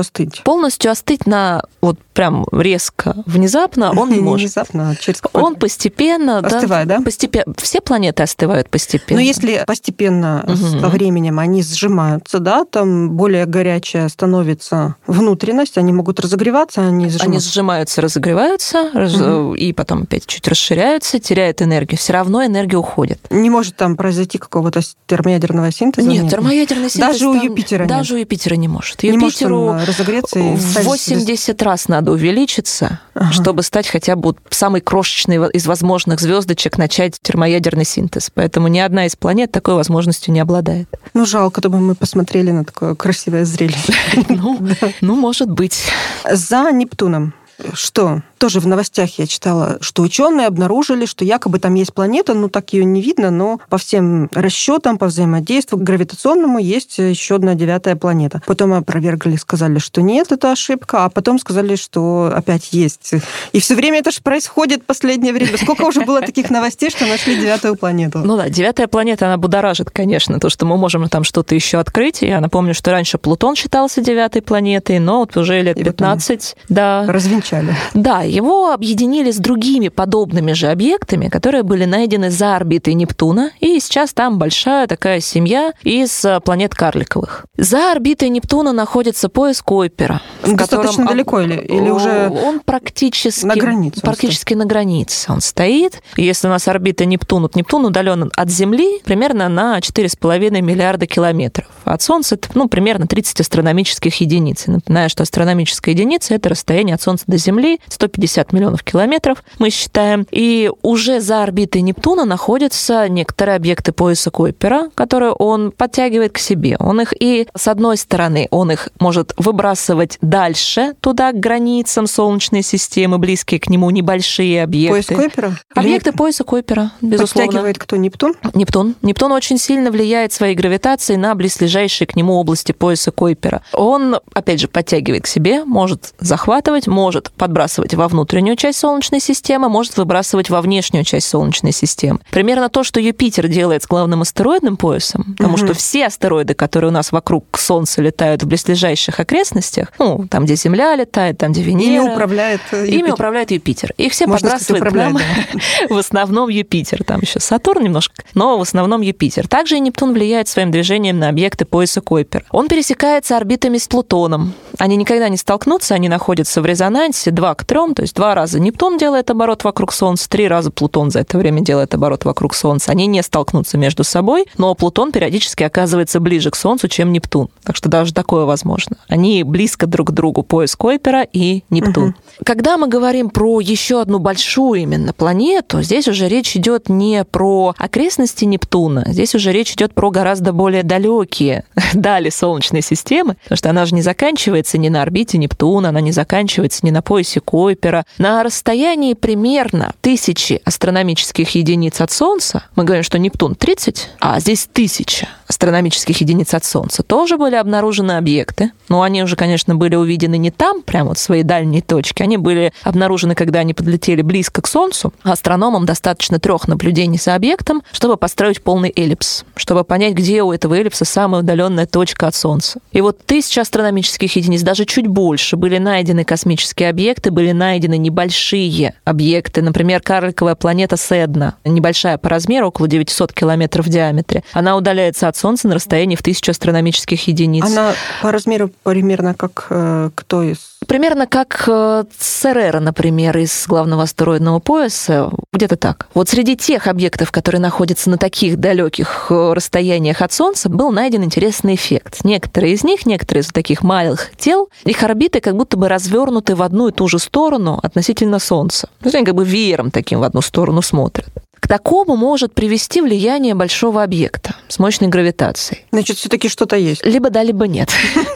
остыть? 0.00 0.42
Полностью 0.44 0.90
остыть 0.90 1.26
на 1.26 1.62
вот 1.82 1.98
прям 2.16 2.46
резко, 2.50 3.14
внезапно 3.26 3.92
он 3.96 4.10
не 4.10 4.20
может. 4.20 4.46
Внезапно, 4.46 4.96
через 4.98 5.20
Он 5.32 5.54
постепенно... 5.54 6.38
Остывает, 6.38 6.88
да? 6.88 7.00
Постепенно. 7.00 7.54
Все 7.58 7.80
планеты 7.80 8.22
остывают 8.22 8.70
постепенно. 8.70 9.20
Но 9.20 9.26
если 9.26 9.62
постепенно 9.66 10.42
угу. 10.46 10.56
со 10.56 10.88
временем 10.88 11.38
они 11.38 11.62
сжимаются, 11.62 12.38
да, 12.38 12.64
там 12.64 13.10
более 13.10 13.44
горячая 13.44 14.08
становится 14.08 14.96
внутренность, 15.06 15.76
они 15.76 15.92
могут 15.92 16.18
разогреваться, 16.20 16.80
они 16.80 17.08
сжимаются. 17.08 17.26
Они 17.26 17.38
сжимаются, 17.38 18.00
разогреваются, 18.00 18.85
угу. 18.94 19.54
и 19.54 19.72
потом 19.72 20.02
опять 20.02 20.26
чуть 20.26 20.46
расширяются, 20.48 21.18
теряют 21.18 21.62
энергию. 21.62 21.98
Все 21.98 22.12
равно 22.12 22.44
энергия 22.44 22.76
уходит. 22.76 23.20
Не 23.30 23.50
может 23.50 23.76
там 23.76 23.96
произойти 23.96 24.38
какого-то 24.38 24.80
термоядерного 25.06 25.70
синтеза? 25.70 26.08
Нет, 26.08 26.24
нет? 26.24 26.30
термоядерный 26.30 26.90
синтез... 26.90 27.12
Даже 27.12 27.28
у 27.28 27.34
Юпитера 27.34 27.86
Даже 27.86 28.14
нет. 28.14 28.18
у 28.18 28.20
Юпитера 28.20 28.54
не 28.54 28.68
может. 28.68 29.02
Не 29.02 29.12
может 29.12 29.40
Юпитеру 29.40 29.60
он 29.60 29.80
разогреться 29.82 30.38
и 30.38 30.54
в 30.54 30.60
стать 30.60 30.84
80 30.84 31.62
раз 31.62 31.88
надо 31.88 32.12
увеличиться, 32.12 33.00
Ага. 33.14 33.32
чтобы 33.32 33.62
стать 33.62 33.88
хотя 33.88 34.16
бы 34.16 34.34
самой 34.50 34.80
крошечной 34.80 35.50
из 35.50 35.66
возможных 35.66 36.20
звездочек 36.20 36.78
начать 36.78 37.20
термоядерный 37.20 37.84
синтез. 37.84 38.30
Поэтому 38.32 38.68
ни 38.68 38.78
одна 38.78 39.06
из 39.06 39.16
планет 39.16 39.52
такой 39.52 39.74
возможностью 39.74 40.32
не 40.32 40.40
обладает. 40.40 40.88
Ну, 41.14 41.26
жалко, 41.26 41.60
чтобы 41.60 41.78
мы 41.78 41.94
посмотрели 41.94 42.50
на 42.50 42.64
такое 42.64 42.94
красивое 42.94 43.44
зрелище. 43.44 43.94
Ну, 44.28 44.58
ну, 45.00 45.16
может 45.16 45.50
быть. 45.50 45.84
За 46.30 46.70
Нептуном. 46.70 47.32
Что? 47.72 48.22
Тоже 48.38 48.60
в 48.60 48.66
новостях 48.66 49.18
я 49.18 49.26
читала, 49.26 49.78
что 49.80 50.02
ученые 50.02 50.46
обнаружили, 50.46 51.06
что 51.06 51.24
якобы 51.24 51.58
там 51.58 51.74
есть 51.74 51.94
планета, 51.94 52.34
ну 52.34 52.48
так 52.48 52.72
ее 52.72 52.84
не 52.84 53.00
видно, 53.00 53.30
но 53.30 53.60
по 53.70 53.78
всем 53.78 54.28
расчетам, 54.32 54.98
по 54.98 55.06
взаимодействию 55.06 55.82
гравитационному 55.82 56.58
есть 56.58 56.98
еще 56.98 57.36
одна 57.36 57.54
девятая 57.54 57.96
планета. 57.96 58.42
Потом 58.46 58.74
опровергли, 58.74 59.36
сказали, 59.36 59.78
что 59.78 60.02
нет, 60.02 60.32
это 60.32 60.52
ошибка, 60.52 61.04
а 61.04 61.08
потом 61.08 61.38
сказали, 61.38 61.76
что 61.76 62.30
опять 62.34 62.72
есть. 62.72 63.12
И 63.52 63.60
все 63.60 63.74
время 63.74 64.00
это 64.00 64.10
же 64.10 64.20
происходит 64.20 64.82
в 64.82 64.84
последнее 64.84 65.32
время. 65.32 65.56
Сколько 65.56 65.82
уже 65.82 66.02
было 66.02 66.20
таких 66.20 66.50
новостей, 66.50 66.90
что 66.90 67.06
нашли 67.06 67.36
девятую 67.36 67.76
планету? 67.76 68.18
Ну 68.18 68.36
да, 68.36 68.48
девятая 68.50 68.86
планета, 68.86 69.26
она 69.26 69.38
будоражит, 69.38 69.90
конечно, 69.90 70.38
то, 70.38 70.50
что 70.50 70.66
мы 70.66 70.76
можем 70.76 71.08
там 71.08 71.24
что-то 71.24 71.54
еще 71.54 71.78
открыть. 71.78 72.20
Я 72.20 72.40
напомню, 72.40 72.74
что 72.74 72.90
раньше 72.90 73.16
Плутон 73.18 73.56
считался 73.56 74.02
девятой 74.02 74.42
планетой, 74.42 74.98
но 74.98 75.20
вот 75.20 75.36
уже 75.36 75.62
лет 75.62 75.78
И 75.78 75.84
вот 75.84 75.92
15, 75.92 76.56
да, 76.68 77.04
Развенчали. 77.50 77.76
Да, 77.94 78.22
его 78.22 78.72
объединили 78.72 79.30
с 79.30 79.36
другими 79.38 79.88
подобными 79.88 80.52
же 80.52 80.68
объектами, 80.68 81.28
которые 81.28 81.62
были 81.62 81.84
найдены 81.84 82.30
за 82.30 82.56
орбитой 82.56 82.94
Нептуна, 82.94 83.50
и 83.60 83.78
сейчас 83.80 84.12
там 84.12 84.38
большая 84.38 84.86
такая 84.86 85.20
семья 85.20 85.72
из 85.82 86.24
э, 86.24 86.40
планет 86.40 86.74
карликовых. 86.74 87.46
За 87.56 87.92
орбитой 87.92 88.28
Нептуна 88.28 88.72
находится 88.72 89.28
пояс 89.28 89.62
Койпера. 89.62 90.20
Он 90.44 90.56
достаточно 90.56 91.04
котором- 91.04 91.06
далеко 91.08 91.40
или- 91.40 91.60
или 91.60 91.90
уже 91.90 92.30
Он 92.44 92.60
практически... 92.60 93.44
на 93.44 93.54
границе 93.56 93.96
он 93.98 94.02
Практически 94.02 94.54
на 94.54 94.64
границе 94.66 95.32
он 95.32 95.40
стоит. 95.40 96.02
Если 96.16 96.46
у 96.46 96.50
нас 96.50 96.68
орбита 96.68 97.04
Нептун, 97.04 97.42
вот 97.42 97.56
Нептун 97.56 97.84
удален 97.86 98.30
от 98.34 98.50
Земли 98.50 99.00
примерно 99.04 99.48
на 99.48 99.78
4,5 99.80 100.60
миллиарда 100.60 101.06
километров. 101.06 101.66
От 101.84 102.02
Солнца 102.02 102.34
это 102.34 102.48
ну, 102.54 102.68
примерно 102.68 103.06
30 103.06 103.40
астрономических 103.40 104.14
единиц. 104.20 104.66
Напоминаю, 104.66 105.08
что 105.10 105.22
астрономическая 105.22 105.94
единица– 105.94 106.34
это 106.36 106.48
расстояние 106.48 106.94
от 106.94 107.02
Солнца 107.02 107.24
до 107.26 107.35
Земли 107.38 107.80
150 107.88 108.52
миллионов 108.52 108.82
километров, 108.82 109.42
мы 109.58 109.70
считаем. 109.70 110.26
И 110.30 110.70
уже 110.82 111.20
за 111.20 111.42
орбитой 111.42 111.82
Нептуна 111.82 112.24
находятся 112.24 113.08
некоторые 113.08 113.56
объекты 113.56 113.92
пояса 113.92 114.30
Койпера, 114.30 114.90
которые 114.94 115.32
он 115.32 115.72
подтягивает 115.72 116.32
к 116.32 116.38
себе. 116.38 116.76
Он 116.78 117.00
их 117.00 117.12
и, 117.18 117.46
с 117.54 117.68
одной 117.68 117.96
стороны, 117.96 118.48
он 118.50 118.70
их 118.72 118.88
может 119.00 119.34
выбрасывать 119.36 120.18
дальше, 120.20 120.94
туда, 121.00 121.32
к 121.32 121.40
границам 121.40 122.06
Солнечной 122.06 122.62
системы, 122.62 123.18
близкие 123.18 123.60
к 123.60 123.68
нему 123.68 123.90
небольшие 123.90 124.62
объекты. 124.62 125.14
Пояс 125.14 125.20
Койпера? 125.20 125.48
Или 125.48 125.58
Объекты 125.74 126.12
пояса 126.12 126.44
Койпера, 126.44 126.92
безусловно. 127.00 127.46
Подтягивает 127.46 127.78
кто? 127.78 127.96
Нептун? 127.96 128.34
Нептун. 128.54 128.94
Нептун 129.02 129.32
очень 129.32 129.58
сильно 129.58 129.90
влияет 129.90 130.32
своей 130.32 130.54
гравитацией 130.54 131.18
на 131.18 131.34
близлежащие 131.34 132.06
к 132.06 132.16
нему 132.16 132.34
области 132.34 132.72
пояса 132.72 133.10
Койпера. 133.10 133.62
Он, 133.72 134.16
опять 134.34 134.60
же, 134.60 134.68
подтягивает 134.68 135.24
к 135.24 135.26
себе, 135.26 135.64
может 135.64 136.14
захватывать, 136.18 136.86
может 136.86 137.25
подбрасывать 137.32 137.94
во 137.94 138.08
внутреннюю 138.08 138.56
часть 138.56 138.78
Солнечной 138.78 139.20
системы, 139.20 139.68
может 139.68 139.96
выбрасывать 139.96 140.50
во 140.50 140.60
внешнюю 140.60 141.04
часть 141.04 141.28
Солнечной 141.28 141.72
системы. 141.72 142.20
Примерно 142.30 142.68
то, 142.68 142.84
что 142.84 143.00
Юпитер 143.00 143.48
делает 143.48 143.82
с 143.82 143.86
главным 143.86 144.22
астероидным 144.22 144.76
поясом, 144.76 145.34
потому 145.36 145.56
Мгм. 145.56 145.66
что 145.66 145.74
все 145.74 146.06
астероиды, 146.06 146.54
которые 146.54 146.90
у 146.90 146.92
нас 146.92 147.12
вокруг 147.12 147.58
Солнца 147.58 148.02
летают 148.02 148.42
в 148.42 148.46
близлежащих 148.46 149.18
окрестностях, 149.20 149.92
ну, 149.98 150.26
там, 150.30 150.44
где 150.44 150.56
Земля 150.56 150.94
летает, 150.96 151.38
там, 151.38 151.52
где 151.52 151.62
Венера... 151.62 152.04
Ими 152.04 152.12
управляет 152.12 152.60
э, 152.72 152.86
Ими 152.86 152.94
Юпитер. 152.96 153.14
управляет 153.14 153.50
Юпитер. 153.50 153.92
Их 153.96 154.12
все 154.12 154.26
Можно 154.26 154.50
подбрасывает 154.50 154.92
нам 154.92 155.18
в 155.88 155.96
основном 155.98 156.48
Юпитер. 156.48 157.04
Там 157.04 157.20
еще 157.20 157.40
Сатурн 157.40 157.84
немножко, 157.84 158.22
но 158.34 158.58
в 158.58 158.62
основном 158.62 159.00
Юпитер. 159.00 159.48
Также 159.48 159.76
и 159.76 159.80
Нептун 159.80 160.12
влияет 160.12 160.48
своим 160.48 160.70
движением 160.70 161.18
на 161.18 161.28
объекты 161.28 161.64
пояса 161.64 162.00
Койпер. 162.00 162.44
Он 162.50 162.68
пересекается 162.68 163.36
орбитами 163.36 163.78
с 163.78 163.86
Плутоном. 163.88 164.52
Они 164.78 164.96
никогда 164.96 165.28
не 165.28 165.36
столкнутся, 165.36 165.94
они 165.94 166.08
находятся 166.08 166.60
в 166.60 166.66
резонансе 166.66 167.15
2 167.24 167.54
к 167.54 167.64
3, 167.64 167.94
то 167.94 168.02
есть 168.02 168.14
два 168.14 168.34
раза 168.34 168.60
Нептун 168.60 168.98
делает 168.98 169.30
оборот 169.30 169.64
вокруг 169.64 169.92
Солнца, 169.92 170.28
три 170.28 170.48
раза 170.48 170.70
Плутон 170.70 171.10
за 171.10 171.20
это 171.20 171.38
время 171.38 171.60
делает 171.60 171.94
оборот 171.94 172.24
вокруг 172.24 172.54
Солнца. 172.54 172.90
Они 172.90 173.06
не 173.06 173.22
столкнутся 173.22 173.78
между 173.78 174.04
собой, 174.04 174.46
но 174.58 174.74
Плутон 174.74 175.12
периодически 175.12 175.62
оказывается 175.62 176.20
ближе 176.20 176.50
к 176.50 176.56
Солнцу, 176.56 176.88
чем 176.88 177.12
Нептун. 177.12 177.48
Так 177.62 177.76
что 177.76 177.88
даже 177.88 178.12
такое 178.12 178.44
возможно. 178.44 178.96
Они 179.08 179.42
близко 179.42 179.86
друг 179.86 180.08
к 180.08 180.10
другу, 180.12 180.42
пояс 180.42 180.76
Койпера 180.76 181.22
и 181.22 181.64
Нептун. 181.70 182.14
Когда 182.44 182.76
мы 182.76 182.88
говорим 182.88 183.30
про 183.30 183.60
еще 183.60 184.00
одну 184.00 184.18
большую 184.18 184.82
именно 184.82 185.12
планету, 185.12 185.82
здесь 185.82 186.08
уже 186.08 186.28
речь 186.28 186.56
идет 186.56 186.88
не 186.88 187.24
про 187.24 187.74
окрестности 187.78 188.44
Нептуна, 188.44 189.04
здесь 189.08 189.34
уже 189.34 189.52
речь 189.52 189.72
идет 189.72 189.94
про 189.94 190.10
гораздо 190.10 190.52
более 190.52 190.82
далекие 190.82 191.64
дали 191.94 192.30
Солнечной 192.30 192.82
системы, 192.82 193.36
потому 193.42 193.56
что 193.56 193.70
она 193.70 193.86
же 193.86 193.94
не 193.94 194.02
заканчивается 194.02 194.78
ни 194.78 194.88
на 194.88 195.02
орбите 195.02 195.38
Нептуна, 195.38 195.88
она 195.88 196.00
не 196.00 196.12
заканчивается 196.12 196.80
ни 196.84 196.90
на 196.90 197.02
поясе 197.06 197.40
Койпера. 197.40 198.04
На 198.18 198.42
расстоянии 198.42 199.14
примерно 199.14 199.94
тысячи 200.00 200.60
астрономических 200.64 201.48
единиц 201.54 202.00
от 202.00 202.10
Солнца, 202.10 202.64
мы 202.74 202.84
говорим, 202.84 203.04
что 203.04 203.18
Нептун 203.18 203.54
30, 203.54 204.10
а 204.20 204.40
здесь 204.40 204.68
тысяча 204.70 205.28
астрономических 205.46 206.20
единиц 206.20 206.52
от 206.54 206.64
Солнца, 206.64 207.04
тоже 207.04 207.38
были 207.38 207.54
обнаружены 207.54 208.12
объекты. 208.12 208.72
Но 208.88 209.02
они 209.02 209.22
уже, 209.22 209.36
конечно, 209.36 209.76
были 209.76 209.94
увидены 209.94 210.36
не 210.36 210.50
там, 210.50 210.82
прямо 210.82 211.10
вот 211.10 211.18
в 211.18 211.20
своей 211.20 211.44
дальней 211.44 211.80
точке. 211.80 212.24
Они 212.24 212.36
были 212.36 212.72
обнаружены, 212.82 213.36
когда 213.36 213.60
они 213.60 213.72
подлетели 213.72 214.22
близко 214.22 214.60
к 214.60 214.66
Солнцу. 214.66 215.12
Астрономам 215.22 215.86
достаточно 215.86 216.40
трех 216.40 216.66
наблюдений 216.66 217.18
за 217.18 217.36
объектом, 217.36 217.82
чтобы 217.92 218.16
построить 218.16 218.62
полный 218.62 218.92
эллипс, 218.94 219.44
чтобы 219.54 219.84
понять, 219.84 220.14
где 220.14 220.42
у 220.42 220.50
этого 220.50 220.74
эллипса 220.74 221.04
самая 221.04 221.42
удаленная 221.42 221.86
точка 221.86 222.26
от 222.26 222.34
Солнца. 222.34 222.80
И 222.90 223.00
вот 223.00 223.24
тысяча 223.24 223.60
астрономических 223.60 224.34
единиц, 224.34 224.62
даже 224.62 224.84
чуть 224.84 225.06
больше, 225.06 225.56
были 225.56 225.78
найдены 225.78 226.24
космические 226.24 226.88
объекты, 226.88 226.95
были 227.30 227.52
найдены 227.52 227.98
небольшие 227.98 228.94
объекты. 229.04 229.62
Например, 229.62 230.00
карликовая 230.00 230.54
планета 230.54 230.96
Седна, 230.96 231.56
небольшая 231.64 232.18
по 232.18 232.28
размеру, 232.28 232.68
около 232.68 232.88
900 232.88 233.32
километров 233.32 233.86
в 233.86 233.88
диаметре. 233.88 234.42
Она 234.52 234.76
удаляется 234.76 235.28
от 235.28 235.36
Солнца 235.36 235.68
на 235.68 235.74
расстоянии 235.74 236.16
в 236.16 236.22
тысячу 236.22 236.50
астрономических 236.50 237.28
единиц. 237.28 237.64
Она 237.64 237.94
по 238.22 238.32
размеру 238.32 238.70
примерно 238.82 239.34
как 239.34 239.66
э, 239.70 240.10
кто 240.14 240.42
из... 240.42 240.75
Примерно 240.86 241.26
как 241.26 241.64
э, 241.66 242.04
Церера, 242.16 242.80
например, 242.80 243.36
из 243.38 243.66
главного 243.66 244.04
астероидного 244.04 244.60
пояса, 244.60 245.30
где-то 245.52 245.76
так. 245.76 246.08
Вот 246.14 246.28
среди 246.28 246.56
тех 246.56 246.86
объектов, 246.86 247.32
которые 247.32 247.60
находятся 247.60 248.10
на 248.10 248.18
таких 248.18 248.58
далеких 248.58 249.26
э, 249.30 249.52
расстояниях 249.52 250.22
от 250.22 250.32
Солнца, 250.32 250.68
был 250.68 250.90
найден 250.92 251.24
интересный 251.24 251.74
эффект. 251.74 252.24
Некоторые 252.24 252.74
из 252.74 252.84
них, 252.84 253.06
некоторые 253.06 253.42
из 253.42 253.48
таких 253.48 253.82
малых 253.82 254.30
тел, 254.36 254.68
их 254.84 255.02
орбиты 255.02 255.40
как 255.40 255.56
будто 255.56 255.76
бы 255.76 255.88
развернуты 255.88 256.54
в 256.54 256.62
одну 256.62 256.88
и 256.88 256.92
ту 256.92 257.08
же 257.08 257.18
сторону 257.18 257.80
относительно 257.82 258.38
Солнца. 258.38 258.88
То 259.00 259.06
есть 259.06 259.16
они 259.16 259.24
как 259.24 259.34
бы 259.34 259.44
веером 259.44 259.90
таким 259.90 260.20
в 260.20 260.22
одну 260.22 260.40
сторону 260.40 260.82
смотрят. 260.82 261.28
К 261.66 261.68
такому 261.68 262.14
может 262.14 262.54
привести 262.54 263.00
влияние 263.00 263.56
большого 263.56 264.04
объекта 264.04 264.54
с 264.68 264.78
мощной 264.78 265.08
гравитацией. 265.08 265.84
Значит, 265.90 266.16
все-таки 266.16 266.48
что-то 266.48 266.76
есть. 266.76 267.04
Либо 267.04 267.28
да, 267.28 267.42
либо 267.42 267.66
нет. 267.66 267.90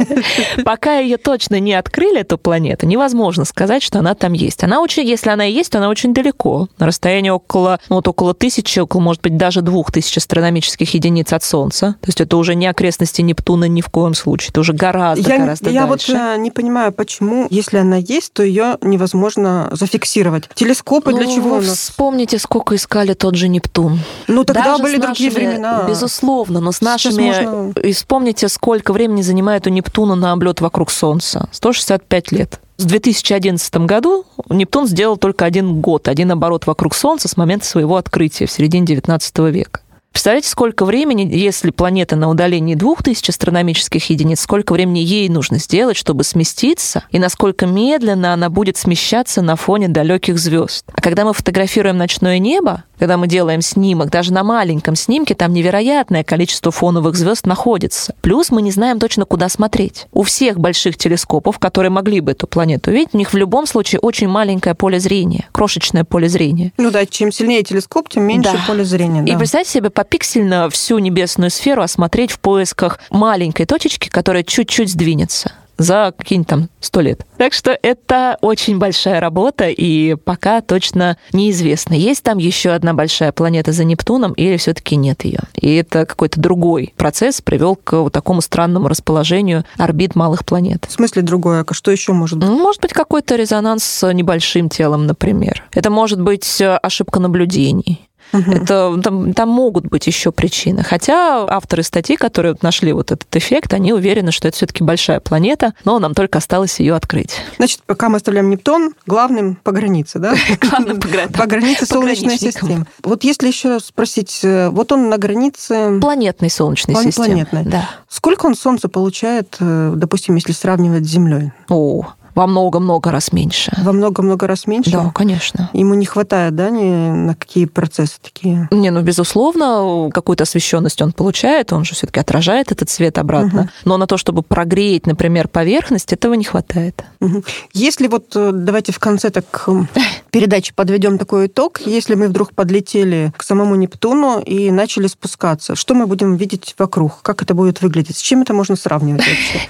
Пока 0.65 0.99
ее 0.99 1.17
точно 1.17 1.61
не 1.61 1.75
открыли, 1.75 2.23
эту 2.23 2.39
планету, 2.39 2.87
невозможно 2.87 3.45
сказать, 3.45 3.85
что 3.85 4.01
она 4.01 4.17
там 4.17 4.33
есть. 4.33 4.65
Она 4.65 4.81
очень, 4.81 5.07
если 5.07 5.31
она 5.31 5.47
и 5.47 5.53
есть, 5.53 5.71
то 5.71 5.79
она 5.79 5.91
очень 5.91 6.13
далеко. 6.13 6.67
На 6.81 6.87
расстоянии 6.87 7.31
около, 7.31 7.79
ну, 7.89 7.97
вот 7.97 8.09
около 8.09 8.35
тысячи, 8.35 8.81
около, 8.81 9.01
может 9.01 9.23
быть, 9.23 9.37
даже 9.37 9.63
двух 9.63 9.93
тысяч 9.93 10.17
астрономических 10.17 10.93
единиц 10.93 11.33
от 11.33 11.45
Солнца. 11.45 11.95
То 12.01 12.09
есть 12.09 12.21
это 12.21 12.37
уже 12.37 12.57
не 12.57 12.67
окрестности 12.67 13.23
Нептуна 13.23 13.67
ни 13.67 13.81
в 13.81 13.91
коем 13.91 14.15
случае. 14.15 14.49
Это 14.51 14.59
уже 14.59 14.73
гораздо, 14.73 15.31
Я, 15.31 15.39
гораздо 15.39 15.71
я 15.71 15.87
вот 15.87 16.05
дальше. 16.05 16.15
э, 16.15 16.37
не 16.39 16.51
понимаю, 16.51 16.91
почему, 16.91 17.47
если 17.49 17.77
она 17.77 17.99
есть, 17.99 18.33
то 18.33 18.43
ее 18.43 18.77
невозможно 18.81 19.69
зафиксировать. 19.71 20.49
Телескопы 20.55 21.13
для 21.13 21.27
Ну, 21.27 21.37
чего 21.37 21.51
у 21.51 21.61
вы 21.61 21.63
вспомните, 21.63 22.41
сколько 22.41 22.75
искали 22.75 23.15
тот 23.21 23.35
же 23.37 23.49
Нептун. 23.49 24.01
Ну, 24.29 24.45
тогда 24.45 24.65
Даже 24.65 24.83
были 24.83 24.97
с 24.97 25.01
другие 25.01 25.31
нашими- 25.31 25.47
времена. 25.47 25.85
Безусловно, 25.89 26.61
но 26.61 26.73
с 26.73 26.81
нашими... 26.81 27.23
можно- 27.23 27.73
И 27.83 27.93
вспомните, 27.93 28.49
сколько 28.49 28.93
времени 28.93 29.23
занимает 29.23 29.67
у 29.67 29.71
Нептуна 29.71 30.15
на 30.15 30.33
облет 30.33 30.61
вокруг 30.61 30.91
Солнца. 30.91 31.49
165 31.53 32.33
лет. 32.33 32.61
В 32.79 32.87
2011 32.87 33.77
году 33.85 34.25
Нептун 34.49 34.87
сделал 34.87 35.19
только 35.19 35.45
один 35.45 35.81
год, 35.83 36.09
один 36.09 36.33
оборот 36.33 36.67
вокруг 36.67 36.95
Солнца 36.95 37.29
с 37.29 37.37
момента 37.37 37.67
своего 37.67 37.97
открытия 37.97 38.47
в 38.47 38.51
середине 38.51 38.87
19 38.87 39.39
века. 39.51 39.81
Представляете, 40.13 40.49
сколько 40.49 40.85
времени, 40.85 41.23
если 41.33 41.71
планета 41.71 42.17
на 42.17 42.29
удалении 42.29 42.75
2000 42.75 43.31
астрономических 43.31 44.11
единиц, 44.11 44.41
сколько 44.41 44.73
времени 44.73 44.99
ей 44.99 45.29
нужно 45.29 45.59
сделать, 45.59 45.97
чтобы 45.97 46.25
сместиться, 46.25 47.05
и 47.11 47.19
насколько 47.19 47.67
медленно 47.67 48.33
она 48.35 48.51
будет 48.51 48.77
смещаться 48.77 49.41
на 49.41 49.55
фоне 49.57 49.89
далеких 49.89 50.39
звезд. 50.39 50.85
А 50.93 51.01
когда 51.01 51.25
мы 51.25 51.33
фотографируем 51.33 51.97
ночное 51.97 52.39
небо, 52.39 52.85
когда 52.99 53.17
мы 53.17 53.29
делаем 53.29 53.63
снимок, 53.63 54.11
даже 54.11 54.31
на 54.33 54.45
маленьком 54.45 54.95
снимке 54.95 55.35
там 55.35 55.55
невероятное 55.55 56.23
количество 56.23 56.71
фоновых 56.71 57.17
звезд 57.17 57.47
находится. 57.47 58.15
Плюс 58.21 58.51
мы 58.51 58.61
не 58.61 58.73
знаем 58.73 58.99
точно, 58.99 59.25
куда 59.25 59.49
смотреть. 59.49 60.07
У 60.13 60.23
всех 60.23 60.59
больших 60.61 60.99
телескопов, 60.99 61.59
которые 61.59 61.91
могли 61.91 62.21
бы 62.21 62.33
эту 62.33 62.47
планету 62.47 62.91
увидеть, 62.91 63.15
у 63.15 63.17
них 63.19 63.33
в 63.33 63.37
любом 63.39 63.67
случае 63.67 64.01
очень 64.01 64.29
маленькое 64.29 64.75
поле 64.75 65.01
зрения, 65.01 65.49
крошечное 65.53 66.05
поле 66.05 66.29
зрения. 66.29 66.73
Ну 66.77 66.91
да, 66.91 67.07
чем 67.07 67.33
сильнее 67.33 67.63
телескоп, 67.63 68.11
тем 68.11 68.25
меньше 68.25 68.53
Да. 68.53 68.59
поле 68.67 68.85
зрения. 68.85 69.23
И 69.23 69.33
да. 69.33 69.39
представьте 69.39 69.71
себе 69.73 69.89
попиксельно 70.01 70.71
всю 70.71 70.99
небесную 70.99 71.51
сферу 71.51 71.83
осмотреть 71.83 72.33
в 72.33 72.41
поисках 72.41 73.01
маленькой 73.11 73.67
точечки, 73.67 74.09
которая 74.09 74.43
чуть-чуть 74.43 74.89
сдвинется 74.89 75.53
за 75.77 76.15
какие-нибудь 76.17 76.49
там 76.49 76.69
сто 76.81 77.01
лет. 77.01 77.27
Так 77.37 77.53
что 77.53 77.77
это 77.83 78.39
очень 78.41 78.79
большая 78.79 79.21
работа, 79.21 79.69
и 79.69 80.15
пока 80.15 80.63
точно 80.63 81.19
неизвестно, 81.33 81.95
есть 81.95 82.23
там 82.23 82.39
еще 82.39 82.71
одна 82.71 82.95
большая 82.95 83.33
планета 83.33 83.73
за 83.73 83.85
Нептуном 83.85 84.33
или 84.33 84.57
все-таки 84.57 84.97
нет 84.97 85.25
ее. 85.25 85.41
И 85.55 85.75
это 85.75 86.07
какой-то 86.07 86.41
другой 86.41 86.95
процесс 86.97 87.43
привел 87.43 87.77
к 87.77 87.93
вот 87.93 88.13
такому 88.13 88.41
странному 88.41 88.89
расположению 88.89 89.65
орбит 89.77 90.15
малых 90.15 90.47
планет. 90.47 90.87
В 90.89 90.93
смысле 90.93 91.23
другое, 91.23 91.65
а 91.67 91.75
что 91.75 91.91
еще 91.91 92.13
может 92.13 92.39
быть? 92.39 92.49
Может 92.49 92.81
быть, 92.81 92.93
какой-то 92.93 93.37
резонанс 93.37 93.85
с 93.85 94.13
небольшим 94.13 94.71
телом, 94.71 95.07
например. 95.07 95.65
Это 95.73 95.91
может 95.91 96.21
быть 96.21 96.61
э, 96.61 96.77
ошибка 96.77 97.21
наблюдений. 97.21 98.10
Мгм. 98.33 98.53
Это, 98.53 99.01
там, 99.03 99.33
там 99.35 99.49
могут 99.49 99.87
быть 99.87 100.07
еще 100.07 100.33
причины. 100.33 100.83
Хотя 100.83 101.47
авторы 101.49 101.83
статьи, 101.83 102.17
которые 102.17 102.53
вот 102.53 102.63
нашли 102.63 102.93
вот 102.93 103.11
этот 103.11 103.35
эффект, 103.37 103.73
они 103.75 103.93
уверены, 103.93 104.33
что 104.33 104.49
это 104.49 104.57
все-таки 104.57 104.85
большая 104.85 105.21
планета, 105.21 105.75
но 105.85 105.99
нам 105.99 106.15
только 106.15 106.39
осталось 106.39 106.81
ее 106.81 106.95
открыть. 106.95 107.37
Значит, 107.57 107.81
пока 107.87 108.09
мы 108.09 108.17
оставляем 108.17 108.51
Нептун 108.51 108.95
главным 109.07 109.57
по 109.57 109.73
границе, 109.73 110.19
да? 110.19 110.35
Главным 110.61 111.01
по 111.01 111.09
гра- 111.09 111.29
По 111.29 111.47
границе 111.47 111.87
Солнечной 111.87 112.39
системы. 112.39 112.87
Вот 113.03 113.25
если 113.25 113.49
еще 113.49 113.81
спросить, 113.81 114.41
э, 114.43 114.69
вот 114.71 114.93
он 114.93 115.09
на 115.09 115.19
границе... 115.19 115.99
Планетной 116.01 116.51
солнечной 116.51 116.97
системы. 116.97 117.27
планетной. 117.27 117.65
Да. 117.65 117.91
Сколько 118.09 118.47
он 118.47 118.55
Солнца 118.55 118.89
получает, 118.89 119.57
э, 119.61 119.93
допустим, 119.97 120.35
если 120.37 120.53
сравнивать 120.53 121.05
с 121.05 121.09
Землей? 121.09 121.53
О, 121.69 122.09
во 122.41 122.47
много-много 122.47 123.11
раз 123.11 123.33
меньше. 123.33 123.71
Во 123.83 123.93
много-много 123.93 124.47
раз 124.47 124.67
меньше? 124.67 124.91
Да, 124.93 125.13
конечно. 125.15 125.69
Ему 125.75 125.93
не 125.93 126.07
хватает, 126.07 126.55
да, 126.55 126.71
ни 126.71 127.11
на 127.11 127.35
какие 127.35 127.67
процессы 127.67 128.15
такие? 128.23 128.67
Не, 128.71 128.91
ну, 128.91 129.03
безусловно, 129.03 130.09
какую-то 130.11 130.45
освещенность 130.45 131.03
он 131.03 131.13
получает, 131.13 131.71
он 131.71 131.85
же 131.85 131.95
все-таки 131.95 132.19
отражает 132.19 132.73
этот 132.73 132.89
свет 132.89 133.19
обратно. 133.19 133.63
Мгм. 133.63 133.71
Но 133.85 133.99
на 133.99 134.07
то, 134.07 134.17
чтобы 134.17 134.43
прогреть, 134.43 135.07
например, 135.07 135.49
поверхность, 135.49 136.15
этого 136.15 136.33
не 136.33 136.45
хватает. 136.45 137.05
Мгм. 137.21 137.45
Если 137.75 138.07
вот, 138.07 138.35
э, 138.35 138.53
давайте 138.55 138.93
в 138.93 138.99
конце 138.99 139.29
так 139.29 139.65
м, 139.67 139.87
передачи 140.31 140.73
подведем 140.75 141.19
такой 141.19 141.47
итог, 141.47 141.83
если 141.85 142.15
мы 142.15 142.29
вдруг 142.29 142.55
подлетели 142.55 143.35
к 143.37 143.43
самому 143.43 143.75
Нептуну 143.75 144.41
и 144.41 144.71
начали 144.71 145.09
спускаться, 145.09 145.77
что 145.77 145.93
мы 145.95 146.07
будем 146.07 146.37
видеть 146.37 146.75
вокруг? 146.79 147.21
Как 147.21 147.43
это 147.43 147.53
будет 147.53 147.83
выглядеть? 147.83 148.17
С 148.17 148.23
чем 148.23 148.41
это 148.41 148.55
можно 148.55 148.77
сравнивать 148.77 149.27
вообще? 149.29 149.61